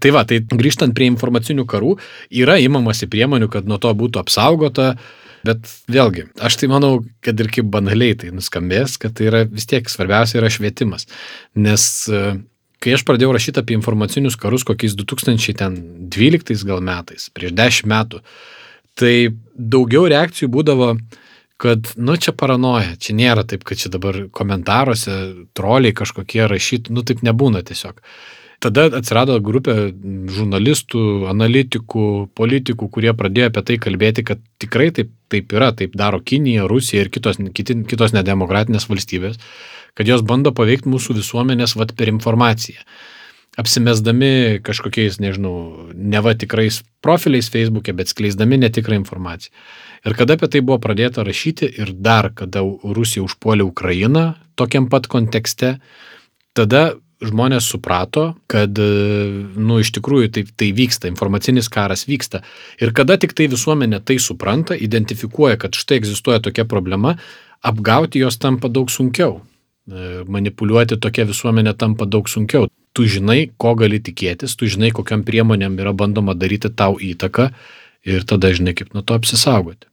[0.00, 1.94] tai va, tai grįžtant prie informacinių karų,
[2.42, 4.94] yra įmamasi priemonių, kad nuo to būtų apsaugota,
[5.46, 9.68] bet vėlgi, aš tai manau, kad ir kaip banaliai tai nuskambės, kad tai yra vis
[9.70, 11.06] tiek svarbiausia yra švietimas.
[11.54, 12.22] Nes e,
[12.82, 18.22] kai aš pradėjau rašyti apie informacinius karus kokiais 2012 gal metais, prieš 10 metų,
[18.98, 19.14] tai
[19.54, 20.90] daugiau reakcijų būdavo,
[21.60, 27.04] kad, nu, čia paranoja, čia nėra taip, kad čia dabar komentaruose troliai kažkokie rašytų, nu,
[27.06, 28.02] taip nebūna tiesiog.
[28.62, 29.90] Tada atsirado grupė
[30.32, 36.22] žurnalistų, analitikų, politikų, kurie pradėjo apie tai kalbėti, kad tikrai taip, taip yra, taip daro
[36.24, 39.36] Kinija, Rusija ir kitos, kiti, kitos nedemokratinės valstybės,
[39.96, 42.80] kad jos bando paveikti mūsų visuomenės vat per informaciją.
[43.56, 49.54] Apsimesdami kažkokiais, nežinau, neva tikrais profiliais Facebook'e, bet skleisdami netikrą informaciją.
[50.04, 55.08] Ir kada apie tai buvo pradėta rašyti ir dar, kada Rusija užpuolė Ukrainą tokiam pat
[55.08, 55.78] kontekste,
[56.56, 62.42] tada žmonės suprato, kad, nu, iš tikrųjų tai, tai vyksta, informacinis karas vyksta.
[62.82, 67.16] Ir kada tik tai visuomenė tai supranta, identifikuoja, kad štai egzistuoja tokia problema,
[67.64, 69.40] apgauti jos tampa daug sunkiau.
[69.86, 72.68] E, manipuliuoti tokia visuomenė tampa daug sunkiau.
[72.96, 77.50] Tu žinai, ko gali tikėtis, tu žinai, kokiam priemonėm yra bandoma daryti tau įtaką
[78.06, 79.88] ir tada žinai, kaip nuo to apsisaugoti.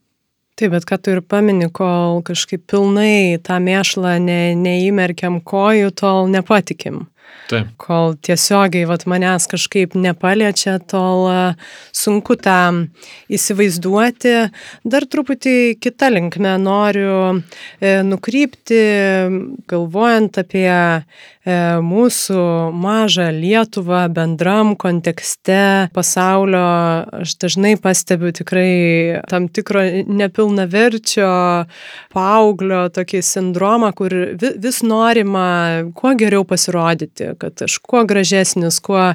[0.53, 6.30] Taip, bet ką tu ir pamini, kol kažkaip pilnai tą mėšlą ne, neįmerkiam kojų, tol
[6.30, 7.07] nepatikim.
[7.52, 7.72] Taip.
[7.82, 11.41] Kol tiesiogiai vat, manęs kažkaip nepaliečia, tol e,
[11.96, 12.88] sunku tą
[13.34, 14.36] įsivaizduoti.
[14.88, 18.82] Dar truputį kitą linkmę noriu e, nukrypti,
[19.70, 20.72] galvojant apie
[21.44, 22.39] E, mūsų
[22.72, 26.62] mažą Lietuvą bendram kontekste pasaulio,
[27.20, 31.28] aš dažnai pastebiu tikrai tam tikro nepilnaverčio
[32.16, 39.14] paauglio tokį sindromą, kur vis norima kuo geriau pasirodyti, kad aš kuo gražesnis, kuo,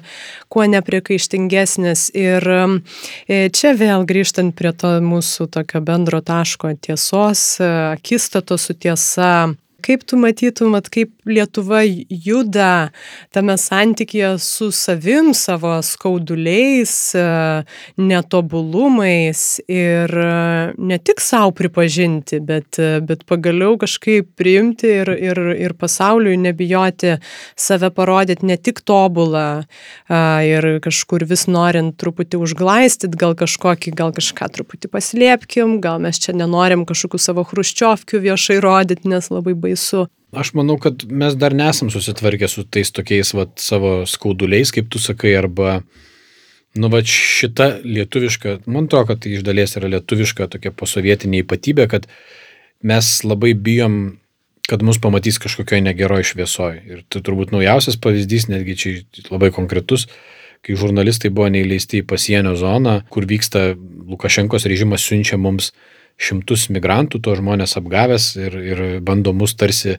[0.52, 2.08] kuo nepriekaištingesnis.
[2.18, 9.54] Ir e, čia vėl grįžtant prie to mūsų tokio bendro taško tiesos, akistato su tiesa,
[9.78, 12.90] Kaip tu matytum, at kaip Lietuva juda
[13.30, 17.22] tame santykėje su savim, savo skauduliais, e,
[18.00, 20.32] netobulumais ir e,
[20.74, 27.14] ne tik savo pripažinti, bet, e, bet pagaliau kažkaip priimti ir, ir, ir pasauliui nebijoti
[27.54, 29.62] save parodyti ne tik tobulą
[30.08, 36.34] ir kažkur vis norint truputį užglaistyti, gal kažkokį, gal kažką truputį paslėpkim, gal mes čia
[36.34, 40.08] nenorim kažkokių savo hruščiovkių viešai rodyti, nes labai baisu baisu.
[40.36, 45.00] Aš manau, kad mes dar nesam susitvarkę su tais tokiais vat, savo skauduliais, kaip tu
[45.00, 45.78] sakai, arba,
[46.76, 51.88] nu, va šita lietuviška, man atrodo, kad tai iš dalies yra lietuviška tokia posovietinė ypatybė,
[51.88, 52.10] kad
[52.84, 54.18] mes labai bijom,
[54.68, 56.82] kad mus pamatys kažkokioje negeroje šviesoje.
[56.84, 58.94] Ir tai turbūt naujausias pavyzdys, netgi čia
[59.32, 60.10] labai konkretus,
[60.60, 63.70] kai žurnalistai buvo neįleisti į pasienio zoną, kur vyksta
[64.08, 65.72] Lukašenkos režimas siunčia mums
[66.18, 69.96] šimtus migrantų, to žmonės apgavęs ir, ir bando mus tarsi,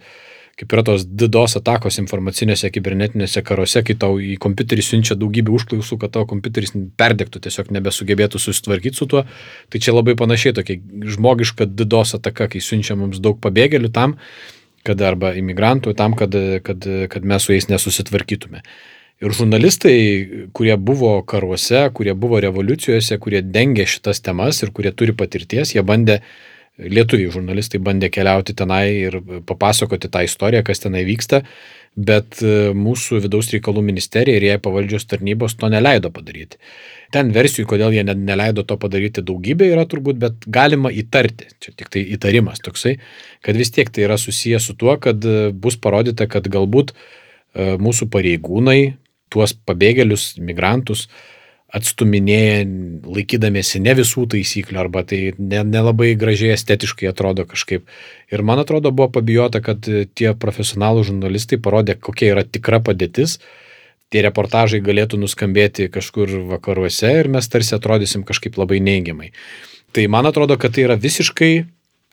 [0.60, 6.00] kaip yra tos didos atakos informacinėse kibernetinėse karuose, kai tau į kompiuterį siunčia daugybę užklausų,
[6.02, 9.24] kad tavo kompiuteris perdegtų, tiesiog nebesugebėtų susitvarkyti su tuo.
[9.72, 10.82] Tai čia labai panašiai tokia
[11.16, 14.20] žmogiška didos ataka, kai siunčia mums daug pabėgėlių tam,
[14.84, 16.36] kad arba imigrantų tam, kad,
[16.68, 18.66] kad, kad mes su jais nesusitvarkytume.
[19.20, 19.96] Ir žurnalistai,
[20.56, 25.84] kurie buvo karuose, kurie buvo revoliucijose, kurie dengė šitas temas ir kurie turi patirties, jie
[25.84, 26.22] bandė,
[26.80, 29.18] lietuviai žurnalistai bandė keliauti tenai ir
[29.50, 31.42] papasakoti tą istoriją, kas tenai vyksta,
[32.00, 36.56] bet e, mūsų vidaus reikalų ministerija ir jai pavaldžios tarnybos to neleido padaryti.
[37.12, 41.92] Ten versijų, kodėl jie neleido to padaryti daugybė yra turbūt, bet galima įtarti, čia tik
[41.92, 42.96] tai įtarimas toksai,
[43.44, 47.76] kad vis tiek tai yra susijęs su tuo, kad e, bus parodyta, kad galbūt e,
[47.84, 48.80] mūsų pareigūnai,
[49.34, 51.08] tuos pabėgėlius, migrantus
[51.70, 52.64] atstuminėja,
[53.06, 57.86] laikydamėsi ne visų taisyklių, arba tai nelabai ne gražiai estetiškai atrodo kažkaip.
[58.34, 63.38] Ir man atrodo buvo pabijota, kad tie profesionalų žurnalistai parodė, kokia yra tikra padėtis,
[64.10, 69.30] tie reportažai galėtų nuskambėti kažkur vakaruose ir mes tarsi atrodysim kažkaip labai neigiamai.
[69.94, 71.54] Tai man atrodo, kad tai yra visiškai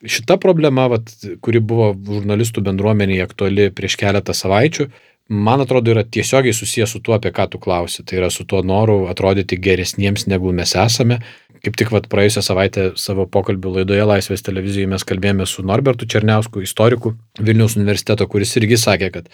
[0.05, 1.09] šita problema, vat,
[1.41, 4.89] kuri buvo žurnalistų bendruomeniai aktuali prieš keletą savaičių,
[5.27, 8.03] man atrodo, yra tiesiogiai susijęs su tuo, apie ką tu klausi.
[8.07, 11.19] Tai yra su tuo noru atrodyti geresniems, negu mes esame.
[11.63, 16.61] Kaip tik vat, praėjusią savaitę savo pokalbių laidoje Laisvės televizijoje mes kalbėjome su Norbertu Černiausku,
[16.63, 19.31] istoriku Vilniaus universiteto, kuris irgi sakė, kad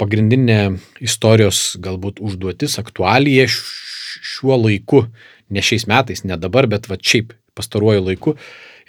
[0.00, 5.04] pagrindinė istorijos galbūt užduotis, aktualija šiuo laiku,
[5.52, 8.36] ne šiais metais, ne dabar, bet va šiaip pastaruoju laiku,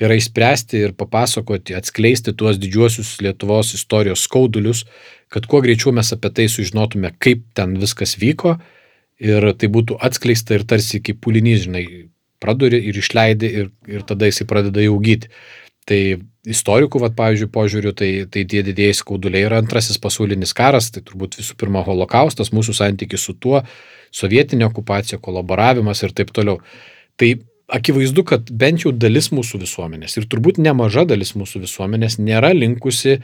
[0.01, 4.85] yra įspręsti ir papasakoti, atskleisti tuos didžiuosius Lietuvos istorijos skaudulius,
[5.33, 8.57] kad kuo greičiau mes apie tai sužinotume, kaip ten viskas vyko
[9.23, 11.85] ir tai būtų atskleista ir tarsi kaip pulinys, žinai,
[12.43, 15.31] praduri ir išleidi ir, ir tada jisai pradeda jau gyti.
[15.87, 15.99] Tai
[16.47, 21.37] istorikų, vat, pavyzdžiui, požiūriu, tai, tai tie didėjai skauduliai yra antrasis pasaulinis karas, tai turbūt
[21.39, 23.63] visų pirma holokaustas, mūsų santykis su tuo,
[24.15, 26.61] sovietinė okupacija, kolaboravimas ir taip toliau.
[27.19, 27.33] Tai
[27.67, 33.19] akivaizdu, kad bent jau dalis mūsų visuomenės ir turbūt nemaža dalis mūsų visuomenės nėra linkusi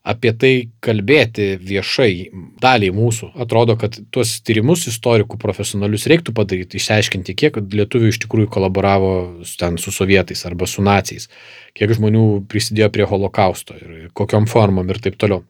[0.00, 2.30] apie tai kalbėti viešai
[2.62, 3.34] daliai mūsų.
[3.44, 9.12] Atrodo, kad tuos tyrimus istorikų profesionalius reiktų padaryti, išsiaiškinti, kiek lietuvių iš tikrųjų kolaboravo
[9.60, 11.28] ten su sovietais arba su nacijais,
[11.76, 15.44] kiek žmonių prisidėjo prie holokausto ir kokiam formom ir taip toliau.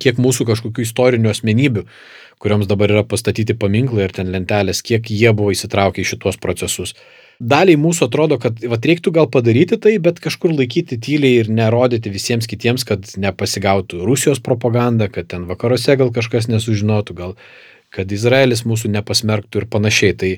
[0.00, 1.84] Kiek mūsų kažkokių istorinių asmenybių,
[2.40, 6.92] kurioms dabar yra pastatyti paminklai ir ten lentelės, kiek jie buvo įsitraukę į šituos procesus
[7.38, 12.12] daliai mūsų atrodo, kad vat, reiktų gal padaryti tai, bet kažkur laikyti tyliai ir nerodyti
[12.12, 17.36] visiems kitiems, kad nepasigautų Rusijos propaganda, kad ten vakaruose gal kažkas nesužinotų, gal
[17.94, 20.16] kad Izraelis mūsų nepasmerktų ir panašiai.
[20.18, 20.32] Tai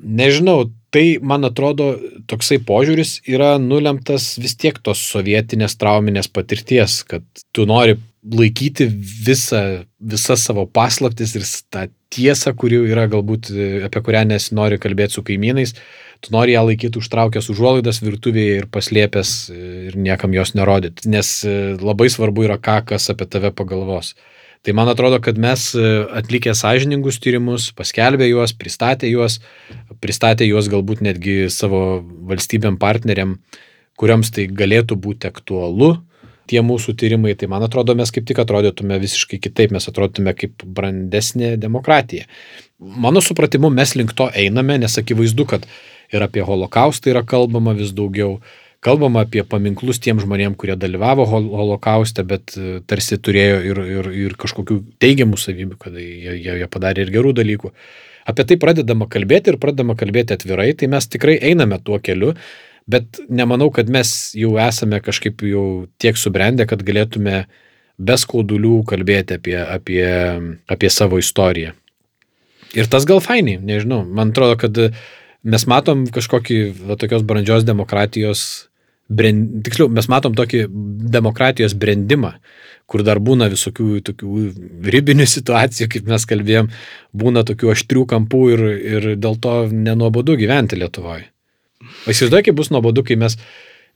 [0.00, 1.92] nežinau, tai man atrodo
[2.30, 8.88] toksai požiūris yra nulemtas vis tiek tos sovietinės trauminės patirties, kad tu nori laikyti
[9.26, 13.48] visą, visas savo paslaptis ir tą tiesą, kuri yra galbūt
[13.86, 15.76] apie kurią nesinori kalbėti su kaimynais,
[16.20, 21.54] tu nori ją laikyti užtraukęs užuolaidas virtuvėje ir paslėpęs ir niekam jos nerodyti, nes e,
[21.80, 24.14] labai svarbu yra ką, kas apie tave pagalvos.
[24.60, 25.86] Tai man atrodo, kad mes e,
[26.20, 29.38] atlikę sąžiningus tyrimus, paskelbę juos, pristatę juos,
[30.04, 33.38] pristatę juos galbūt netgi savo valstybėm partneriam,
[34.00, 35.94] kuriams tai galėtų būti aktualu,
[36.50, 40.64] tie mūsų tyrimai, tai man atrodo, mes kaip tik atrodytume visiškai kitaip, mes atrodytume kaip
[40.66, 42.26] brandesnė demokratija.
[42.80, 45.66] Mano supratimu, mes link to einame, nes akivaizdu, kad
[46.12, 48.38] ir apie holokaustą yra kalbama vis daugiau.
[48.80, 54.36] Kalbama apie paminklus tiem žmonėm, kurie dalyvavo holokauste, bet e, tarsi turėjo ir, ir, ir
[54.40, 57.74] kažkokių teigiamų savybių, kad jie, jie, jie padarė ir gerų dalykų.
[58.30, 62.32] Apie tai pradedama kalbėti ir pradedama kalbėti atvirai, tai mes tikrai einame tuo keliu,
[62.88, 65.66] bet nemanau, kad mes jau esame kažkaip jau
[66.00, 67.44] tiek subrendę, kad galėtume
[68.00, 70.08] be skaudulių kalbėti apie, apie,
[70.72, 71.74] apie savo istoriją.
[72.76, 74.78] Ir tas gal fainiai, nežinau, man atrodo, kad
[75.44, 78.42] mes matom kažkokį va, tokios brandžios demokratijos,
[79.10, 80.66] brend, tiksliau, mes matom tokį
[81.12, 82.34] demokratijos brendimą,
[82.90, 84.44] kur dar būna visokių tokių
[84.94, 86.70] ribinių situacijų, kaip mes kalbėjom,
[87.16, 88.64] būna tokių aštrių kampų ir,
[88.94, 91.28] ir dėl to nenuobodu gyventi Lietuvoje.
[92.10, 93.38] Įsivaizduoju, kaip bus nuobodu, kai mes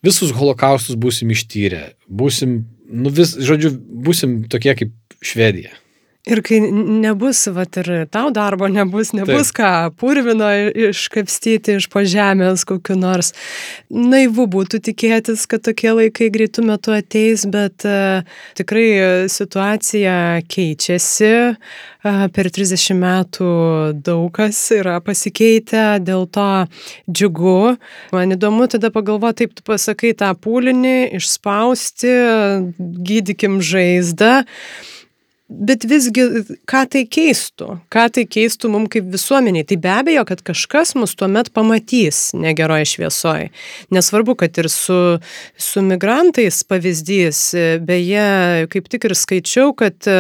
[0.04, 5.72] visus holokaustus būsim ištyrę, būsim, nu vis, žodžiu, būsim tokie kaip Švedija.
[6.24, 9.58] Ir kai nebus, vat ir tau darbo nebus, nebus Taip.
[9.58, 10.48] ką purvino
[10.88, 13.34] iškapstyti iš po žemės kokiu nors.
[13.92, 18.24] Naivu būtų tikėtis, kad tokie laikai greitų metų ateis, bet uh,
[18.56, 20.14] tikrai situacija
[20.48, 21.34] keičiasi.
[21.52, 23.50] Uh, per 30 metų
[24.04, 26.48] daug kas yra pasikeitę, dėl to
[27.08, 27.76] džiugu.
[28.12, 32.12] Man įdomu tada pagalvoti, taip tu pasakai tą pūlinį, išspausti,
[32.78, 34.44] gydykim žaizdą.
[35.44, 36.22] Bet visgi,
[36.64, 37.66] ką tai keistų?
[37.92, 39.66] Ką tai keistų mums kaip visuomeniai?
[39.68, 43.50] Tai be abejo, kad kažkas mus tuomet pamatys negeroje šviesoje.
[43.92, 44.96] Nesvarbu, kad ir su,
[45.60, 47.42] su migrantais pavyzdys.
[47.84, 48.24] Beje,
[48.72, 50.16] kaip tik ir skaičiau, kad e,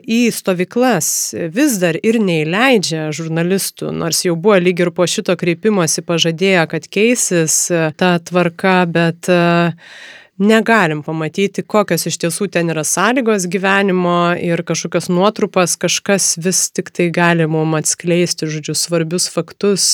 [0.00, 1.12] į stovyklas
[1.52, 6.88] vis dar ir neįleidžia žurnalistų, nors jau buvo lyg ir po šito kreipimosi pažadėję, kad
[6.88, 7.60] keisis
[8.00, 9.42] ta tvarka, bet e,
[10.38, 16.90] negalim pamatyti, kokios iš tiesų ten yra sąlygos gyvenimo ir kažkokios nuotrupas, kažkas vis tik
[16.94, 19.86] tai gali mum atskleisti, žodžiu, svarbius faktus.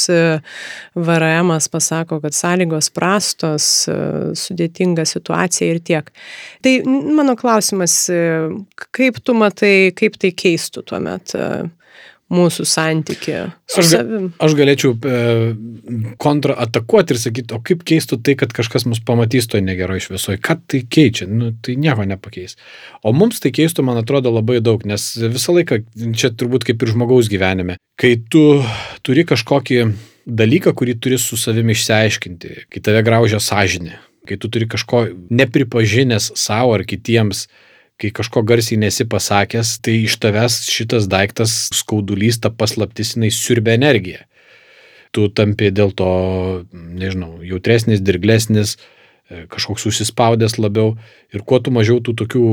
[0.95, 3.67] VRM pasako, kad sąlygos prastos,
[4.41, 6.09] sudėtinga situacija ir tiek.
[6.65, 8.07] Tai mano klausimas,
[8.97, 11.37] kaip tu matai, kaip tai keistų tuomet
[12.31, 14.29] mūsų santyki su aš, savim.
[14.43, 15.23] Aš galėčiau e,
[16.23, 20.61] kontraatakuoti ir sakyti, o kaip keistų tai, kad kažkas mus pamatys toje negeroje šviesoje, ką
[20.71, 22.57] tai keičia, nu, tai nieko nepakeis.
[23.03, 25.83] O mums tai keistų, man atrodo, labai daug, nes visą laiką,
[26.19, 28.45] čia turbūt kaip ir žmogaus gyvenime, kai tu
[29.07, 29.81] turi kažkokį
[30.31, 36.31] dalyką, kurį turi su savimi išsiaiškinti, kai tave graužia sąžinė, kai tu turi kažko nepripažinęs
[36.39, 37.49] savo ar kitiems,
[38.01, 43.77] kai kažko garsiai nesi pasakęs, tai iš tavęs šitas daiktas, skaudulys, ta paslaptis, jinai siurbia
[43.79, 44.25] energiją.
[45.15, 46.11] Tu tampi dėl to,
[46.73, 48.77] nežinau, jautresnis, dirglesnis,
[49.29, 50.95] e, kažkoks susispaudęs labiau
[51.35, 52.45] ir kuo tu mažiau tų tokių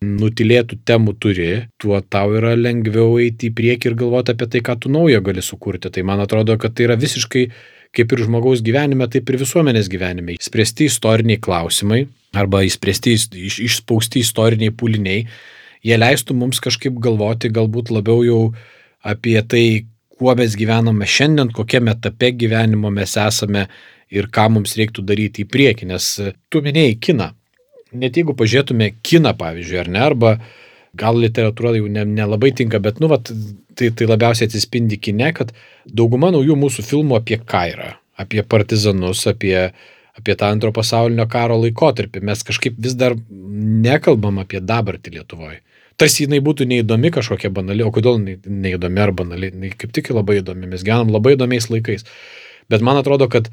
[0.00, 4.78] nutilėtų temų turi, tuo tau yra lengviau eiti į priekį ir galvoti apie tai, ką
[4.80, 5.92] tu naujo gali sukurti.
[5.92, 7.50] Tai man atrodo, kad tai yra visiškai
[7.96, 10.36] kaip ir žmogaus gyvenime, taip ir visuomenės gyvenime.
[10.42, 12.04] Spręsti istoriniai klausimai
[12.38, 15.24] arba įspręsti, iš, išspausti istoriniai pūliniai,
[15.86, 18.42] jie leistų mums kažkaip galvoti galbūt labiau jau
[19.02, 19.64] apie tai,
[20.20, 23.66] kuo mes gyvename šiandien, kokiame etape gyvenimo mes esame
[24.12, 25.90] ir ką mums reiktų daryti į priekį.
[25.90, 26.08] Nes
[26.52, 27.30] tu minėjai kiną.
[28.00, 30.34] Net jeigu pažiūrėtume kiną, pavyzdžiui, ar ne, arba
[30.98, 33.30] gal literatūra jau nelabai ne, ne tinka, bet, nu, vat,
[33.78, 35.54] tai, tai labiausiai atsispindi kine, kad
[35.86, 39.70] dauguma naujų mūsų filmų apie kairą, apie partizanus, apie,
[40.18, 42.24] apie tą antro pasaulinio karo laikotarpį.
[42.26, 45.60] Mes kažkaip vis dar nekalbam apie dabartį Lietuvoje.
[46.00, 50.70] Tarsi jinai būtų neįdomi kažkokia banali, o kodėl neįdomi ar banali, kaip tik labai įdomi,
[50.70, 52.06] mes gyvenam labai įdomiais laikais.
[52.72, 53.50] Bet man atrodo, kad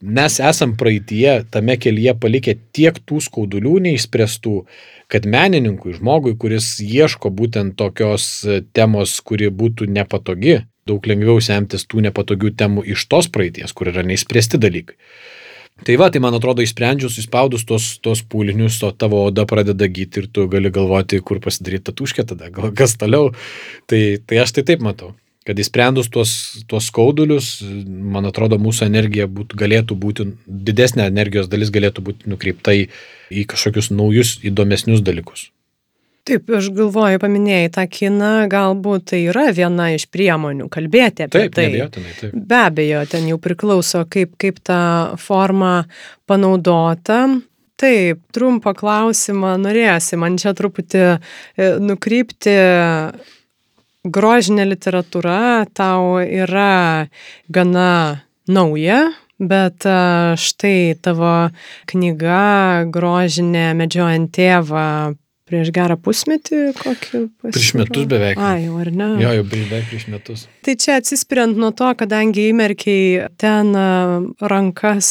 [0.00, 4.54] mes esam praeitie tame kelyje palikę tiek tų skaudulių neišspręstų,
[5.12, 12.06] kad menininkui, žmogui, kuris ieško būtent tokios temos, kuri būtų nepatogi, daug lengviau semtis tų
[12.08, 14.96] nepatogių temų iš tos praeities, kur yra neįspręsti dalykai.
[15.80, 20.24] Tai va, tai man atrodo, išsprendžius, įspaudus tos, tos pūlinius, to tavo oda pradeda gyti
[20.24, 23.30] ir tu gali galvoti, kur pasidaryti tatuškę tada, gal kas toliau.
[23.88, 25.14] Tai, tai aš tai taip matau
[25.48, 26.32] kad įsprendus tuos,
[26.68, 27.52] tuos skaudulius,
[27.86, 32.84] man atrodo, mūsų energija būt, galėtų būti, didesnė energijos dalis galėtų būti nukreipta į,
[33.32, 35.48] į kažkokius naujus, įdomesnius dalykus.
[36.28, 41.56] Taip, aš galvoju, paminėjai tą kiną, galbūt tai yra viena iš priemonių kalbėti apie taip,
[41.56, 42.02] tai.
[42.20, 42.34] Taip.
[42.36, 44.80] Be abejo, ten jau priklauso, kaip, kaip ta
[45.18, 45.86] forma
[46.28, 47.24] panaudota.
[47.80, 51.18] Taip, trumpą klausimą norėsi man čia truputį e,
[51.80, 52.52] nukrypti
[54.04, 57.08] grožinė literatūra tau yra
[57.52, 59.84] gana nauja, bet
[60.40, 61.50] štai tavo
[61.90, 65.16] knyga grožinė medžiojant tėvą
[65.50, 67.22] prieš gerą pusmetį kokį?
[67.42, 67.54] Pasirodė?
[67.56, 68.38] Prieš metus beveik.
[68.40, 69.08] A, jau ar ne?
[69.22, 70.46] Jo, jau beveik prieš metus.
[70.66, 73.74] Tai čia atsispiriant nuo to, kadangi įmerkiai ten
[74.40, 75.10] rankas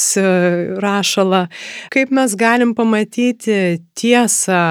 [0.86, 1.44] rašalą,
[1.94, 3.60] kaip mes galim pamatyti
[4.00, 4.64] tiesą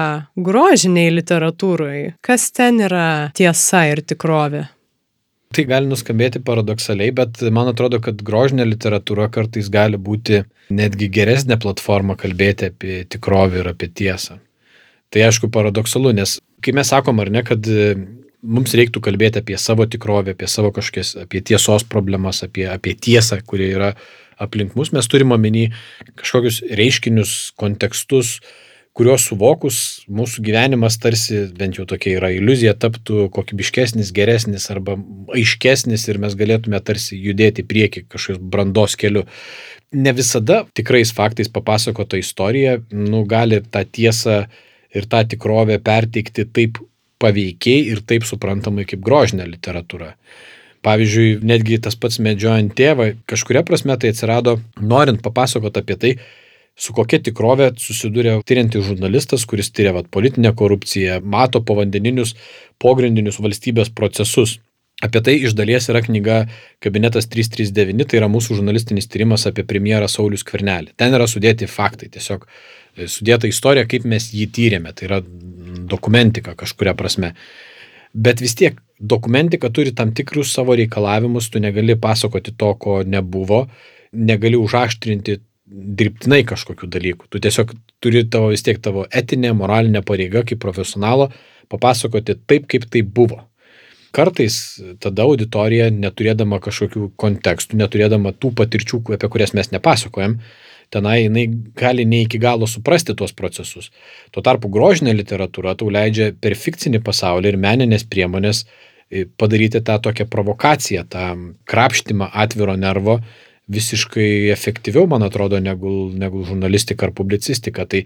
[0.49, 2.01] grožiniai literatūrai?
[2.25, 4.65] Kas ten yra tiesa ir tikrovė?
[5.49, 11.57] Tai gali nuskambėti paradoksaliai, bet man atrodo, kad grožinė literatūra kartais gali būti netgi geresnė
[11.61, 14.37] platforma kalbėti apie tikrovę ir apie tiesą.
[15.09, 17.95] Tai aišku paradoksalu, nes kai mes sakom ar ne, kad e,
[18.45, 23.39] mums reiktų kalbėti apie savo tikrovę, apie savo kažkokias, apie tiesos problemas, apie, apie tiesą,
[23.45, 23.93] kurie yra
[24.39, 25.69] aplink mus, mes turime omeny
[26.19, 28.37] kažkokius reiškinius, kontekstus,
[28.95, 29.79] kuriuos suvokus
[30.11, 34.97] mūsų gyvenimas tarsi, bent jau tokia yra iliuzija, taptų kokybiškesnis, geresnis arba
[35.35, 39.25] aiškesnis ir mes galėtume tarsi judėti prieki kažkokios brandos keliu.
[39.95, 44.43] Ne visada tikrais faktais papasakota istorija, nu, gali tą tiesą
[44.95, 46.79] ir tą tikrovę perteikti taip
[47.19, 50.13] paveikiai ir taip suprantamai kaip grožinė literatūra.
[50.85, 56.13] Pavyzdžiui, netgi tas pats medžiojant tėvą, kažkuria prasme tai atsirado, norint papasakoti apie tai,
[56.79, 62.35] su kokia tikrovė susiduria tyriantis žurnalistas, kuris tyria vat, politinę korupciją, mato povandeninius
[62.79, 64.59] pogrindinius valstybės procesus.
[65.03, 66.41] Apie tai iš dalies yra knyga
[66.83, 70.91] Kabinetas 339, tai yra mūsų žurnalistinis tyrimas apie premjerą Saulis Kvernelį.
[70.99, 72.43] Ten yra sudėti faktai, tiesiog
[73.07, 74.93] sudėta istorija, kaip mes jį tyrėme.
[74.93, 75.19] Tai yra
[75.89, 77.33] dokumentika kažkuria prasme.
[78.13, 83.67] Bet vis tiek dokumentika turi tam tikrus savo reikalavimus, tu negali pasakoti to, ko nebuvo,
[84.11, 85.37] negali užaštrinti
[85.69, 87.29] dirbtinai kažkokių dalykų.
[87.29, 91.29] Tu tiesiog turi tavo vis tiek tavo etinė, moralinė pareiga kaip profesionalo
[91.69, 93.43] papasakoti taip, kaip tai buvo.
[94.15, 94.55] Kartais
[94.97, 100.39] tada auditorija, neturėdama kažkokių kontekstų, neturėdama tų patirčių, apie kurias mes nepasakojam,
[100.93, 101.45] tenai jinai
[101.77, 103.89] gali ne iki galo suprasti tuos procesus.
[104.33, 109.99] Tuo tarpu grožinė literatūra tau leidžia per fikcinį pasaulį ir meninės priemonės e, padaryti tą
[110.01, 111.27] tokią provokaciją, tą
[111.69, 113.19] krapštimą atviro nervo
[113.69, 117.85] visiškai efektyviau, man atrodo, negu, negu žurnalistika ar publicistika.
[117.85, 118.03] Tai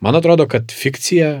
[0.00, 1.32] man atrodo, kad fikcija,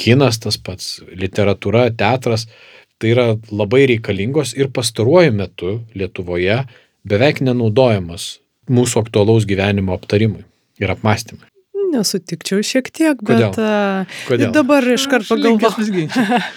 [0.00, 2.48] kinas tas pats, literatūra, teatras,
[2.96, 6.62] tai yra labai reikalingos ir pastaruoju metu Lietuvoje
[7.06, 8.38] beveik nenaudojamas
[8.72, 10.44] mūsų aktualaus gyvenimo aptarimui
[10.82, 11.46] ir apmąstymui.
[11.92, 13.52] Nesutikčiau šiek tiek, Kodėl?
[13.54, 14.52] bet uh, Kodėl?
[14.54, 16.08] dabar iš karto pagalvoju.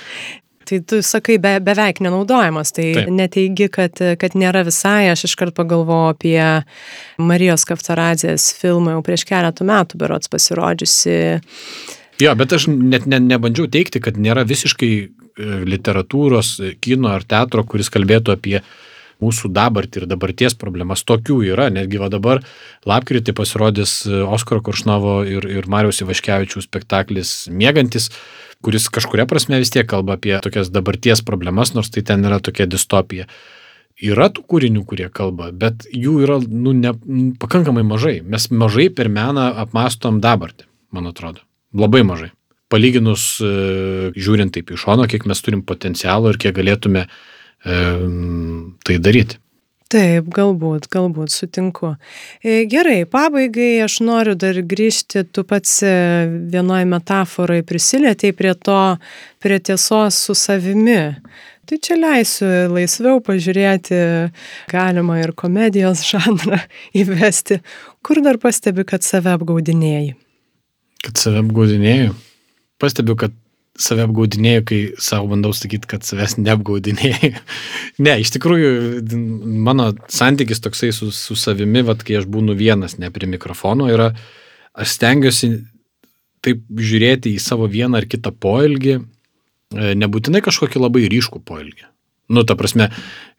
[0.70, 3.14] tai tu sakai be, beveik nenaudojamas, tai Taip.
[3.14, 6.41] neteigi, kad, kad nėra visai, aš iškart pagalvoju apie
[7.22, 11.16] Marijos Kaftaradzės filmą jau prieš keletą metų berots pasirodžiusi
[12.20, 15.07] Jo, bet aš net ne, nebandžiau teikti, kad nėra visiškai e,
[15.72, 18.57] literatūros, e, kino ar teatro, kuris kalbėtų apie
[19.24, 21.03] mūsų dabartį ir dabarties problemas.
[21.07, 22.41] Tokių yra, netgi va dabar
[22.89, 28.09] lapkritį pasirodys e, Oskaro Koršnovo ir, ir Marijos Ivaškevičių spektaklis Mėgantis,
[28.65, 32.67] kuris kažkuria prasme vis tiek kalba apie tokias dabarties problemas, nors tai ten yra tokia
[32.70, 33.28] distopija.
[33.99, 36.93] Yra tų kūrinių, kurie kalba, bet jų yra nu, ne,
[37.39, 38.22] pakankamai mažai.
[38.24, 41.43] Mes mažai per meną apmastom dabartį, man atrodo.
[41.76, 42.32] Labai mažai.
[42.72, 47.07] Palyginus, e, žiūrint taip iš šono, kiek mes turim potencialo ir kiek galėtume
[47.64, 49.39] tai daryti.
[49.89, 51.95] Taip, galbūt, galbūt sutinku.
[52.45, 55.93] E, gerai, pabaigai aš noriu dar grįžti, tu pats e,
[56.53, 58.84] vienoje metaforai prisilietėjai prie to,
[59.41, 60.99] prie tiesos su savimi.
[61.66, 63.97] Tai čia leisiu laisviau pažiūrėti,
[64.70, 66.62] galima ir komedijos žanrą
[67.01, 67.57] įvesti.
[68.05, 70.14] Kur dar pastebi, kad save apgaudinėjai?
[71.01, 72.14] Kad save apgaudinėjau.
[72.78, 73.34] Pastebiu, kad
[73.80, 77.32] save apgaudinėjau, kai savo bandau sakyti, kad savęs neapgaudinėjau.
[78.06, 78.72] ne, iš tikrųjų,
[79.68, 84.12] mano santykis toksai su, su savimi, vad kai aš būnu vienas, ne prie mikrofono, yra,
[84.76, 85.54] aš stengiuosi
[86.46, 91.88] taip žiūrėti į savo vieną ar kitą poelgį, e, nebūtinai kažkokį labai ryškų poelgį.
[92.30, 92.92] Nu, ta prasme,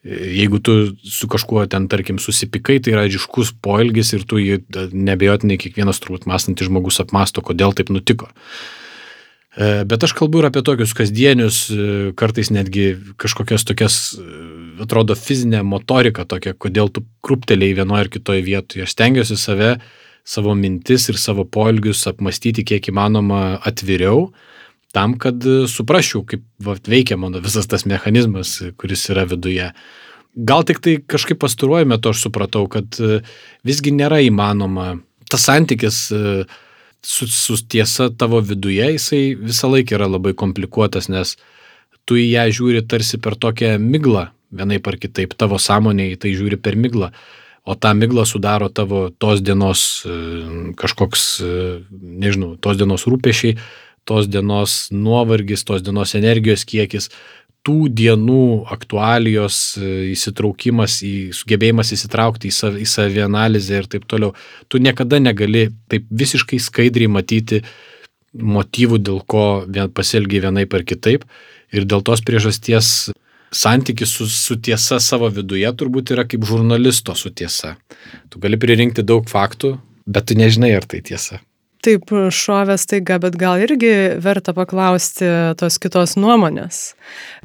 [0.02, 0.74] jeigu tu
[1.06, 6.26] su kažkuo ten, tarkim, susipikai, tai yra ryškus poelgis ir tu jį nebejotinai kiekvienas turbūt
[6.26, 8.26] mąstantis žmogus apmasto, kodėl taip nutiko.
[8.26, 8.79] E,
[9.58, 11.86] bet aš kalbu ir apie tokius kasdienius, e,
[12.18, 18.44] kartais netgi kažkokias tokias, e, atrodo, fizinę motoriką tokią, kodėl tu krupteliai vienoje ar kitoje
[18.46, 18.86] vietoje.
[18.86, 19.72] Aš stengiuosi save,
[20.24, 24.30] savo mintis ir savo poelgius apmastyti kiek įmanoma atviriau
[24.94, 29.72] tam, kad e, suprasčiau, kaip va, veikia mano visas tas mechanizmas, kuris yra viduje.
[30.34, 33.20] Gal tik tai kažkaip pastaruoju metu aš supratau, kad e,
[33.66, 36.44] visgi nėra įmanoma tas santykis e,
[37.02, 41.36] su, su tiesa tavo viduje, jisai visą laiką yra labai komplikuotas, nes
[42.08, 46.34] tu į ją žiūri tarsi per tokią miglą, vienaip ar kitaip, tavo sąmonė į tai
[46.36, 47.10] žiūri per miglą,
[47.64, 49.84] o tą miglą sudaro tavo tos dienos
[50.80, 51.28] kažkoks,
[51.90, 53.58] nežinau, tos dienos rūpešiai,
[54.08, 57.10] tos dienos nuovargis, tos dienos energijos kiekis,
[57.66, 64.32] tų dienų aktualijos e, įsitraukimas, į sugebėjimas įsitraukti į, sav, į savianalizę ir taip toliau.
[64.72, 67.60] Tu niekada negali taip visiškai skaidriai matyti
[68.32, 71.26] motyvų, dėl ko vien, pasielgi vienaip ar kitaip.
[71.74, 73.10] Ir dėl tos priežasties
[73.54, 77.76] santykis su, su tiesa savo viduje turbūt yra kaip žurnalisto su tiesa.
[78.30, 81.42] Tu gali pririnkti daug faktų, bet tu nežinai, ar tai tiesa
[81.84, 85.28] taip šovė staiga, bet gal irgi verta paklausti
[85.60, 86.94] tos kitos nuomonės.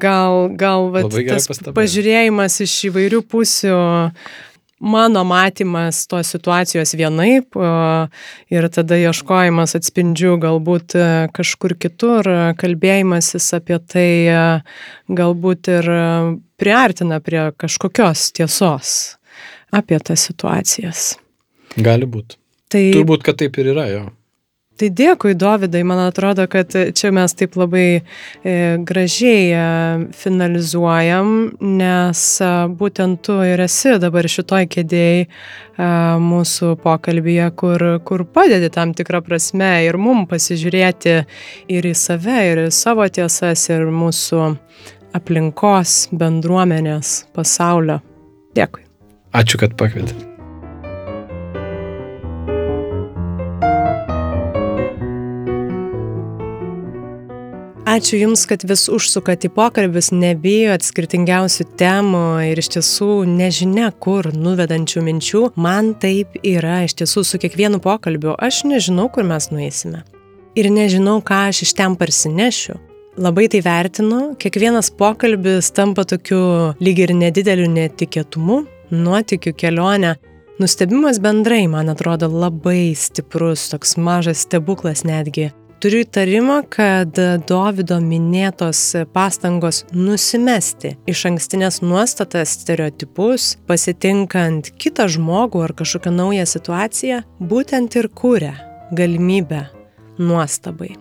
[0.02, 1.76] Gal, gal vat, tas pastabė.
[1.78, 3.78] pažiūrėjimas iš įvairių pusių,
[4.80, 7.56] mano matymas tos situacijos vienaip
[8.52, 10.96] ir tada ieškojimas atspindžių galbūt
[11.36, 12.28] kažkur kitur,
[12.60, 14.10] kalbėjimasis apie tai
[15.08, 15.92] galbūt ir
[16.60, 19.16] priartina prie kažkokios tiesos
[19.72, 21.14] apie tas situacijas.
[21.76, 22.38] Gali būti.
[22.72, 22.82] Tai...
[22.94, 24.06] Turbūt, kad taip ir yra, jo.
[24.76, 28.02] Tai dėkui, Dovydai, man atrodo, kad čia mes taip labai e,
[28.84, 29.62] gražiai e,
[30.12, 31.30] finalizuojam,
[31.64, 35.30] nes e, būtent tu ir esi dabar šitoj kėdėjai e,
[36.26, 41.18] mūsų pokalbėje, kur, kur padedi tam tikrą prasme ir mum pasižiūrėti
[41.72, 44.44] ir į save, ir į savo tiesas, ir mūsų
[45.16, 48.02] aplinkos, bendruomenės, pasaulio.
[48.56, 48.84] Dėkui.
[49.36, 50.35] Ačiū, kad pakvietėte.
[57.96, 64.28] Ačiū Jums, kad vis užsukat į pokalbius, nebijot skirtingiausių temų ir iš tiesų nežinia, kur
[64.36, 65.40] nuvedančių minčių.
[65.56, 68.34] Man taip yra iš tiesų su kiekvienu pokalbiu.
[68.36, 70.02] Aš nežinau, kur mes nueisime.
[70.60, 72.76] Ir nežinau, ką aš iš ten parsinešiu.
[73.16, 80.18] Labai tai vertinu, kiekvienas pokalbis tampa tokiu lyg ir nedideliu netikėtumu, nuotikiu kelionę.
[80.60, 85.54] Nustebimas bendrai, man atrodo, labai stiprus, toks mažas stebuklas netgi.
[85.80, 87.18] Turiu įtarimą, kad
[87.48, 88.80] Davido minėtos
[89.12, 97.18] pastangos nusimesti iš ankstinės nuostatas, stereotipus, pasitinkant kitą žmogų ar kažkokią naują situaciją,
[97.52, 98.54] būtent ir kūrė
[98.96, 99.66] galimybę
[100.16, 100.94] nuostabai.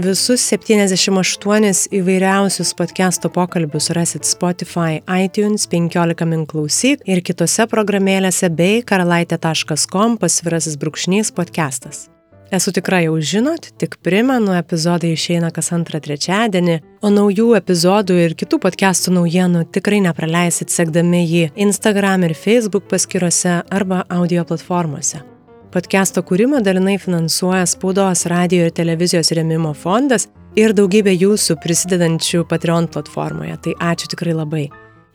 [0.00, 8.80] Visus 78 įvairiausius podcast'o pokalbius rasit Spotify, iTunes, 15 min klausyk ir kitose programėlėse bei
[8.86, 12.06] karalaitė.com pasvirasis brūkšnys podcastas.
[12.50, 18.34] Esu tikra jau žinot, tik primenu, epizodai išeina kas antrą trečiadienį, o naujų epizodų ir
[18.34, 25.22] kitų podcastų naujienų tikrai nepraleisit sekdami jį Instagram ir Facebook paskiruose arba audio platformose.
[25.70, 30.26] Podcast'o kūrimą dalinai finansuoja spaudos, radio ir televizijos remimo fondas
[30.58, 33.60] ir daugybė jūsų prisidedančių Patreon platformoje.
[33.62, 34.66] Tai ačiū tikrai labai.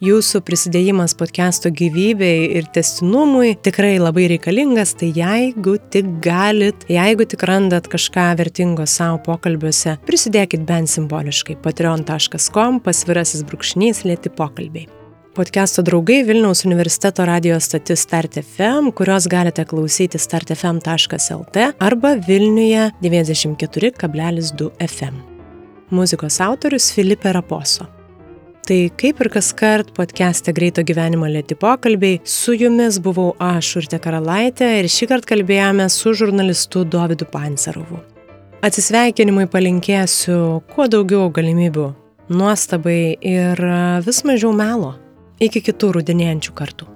[0.03, 7.45] Jūsų prisidėjimas podcast'o gyvybei ir testinumui tikrai labai reikalingas, tai jeigu tik galit, jeigu tik
[7.47, 14.91] randat kažką vertingo savo pokalbiuose, prisidėkit bent simboliškai patreon.com pasvirasis brūkšnys lėti pokalbiai.
[15.35, 24.71] Podcast'o draugai Vilniaus universiteto radio stotis Start FM, kurios galite klausyti startfm.lt arba Vilniuje 94,2
[24.91, 25.19] FM.
[25.95, 27.94] Muzikos autorius Filipe Raposo.
[28.65, 33.99] Tai kaip ir kas kart podcast'e Greito gyvenimo lėti pokalbiai, su jumis buvau aš, Urte
[34.01, 37.99] Karalaitė, ir šį kartą kalbėjome su žurnalistu Dovydu Pancerovu.
[38.65, 40.39] Atsisveikinimui palinkėsiu
[40.73, 41.91] kuo daugiau galimybių,
[42.33, 43.61] nuostabai ir
[44.07, 44.95] vis mažiau melo.
[45.37, 46.89] Iki kitų rudenėjančių kartų.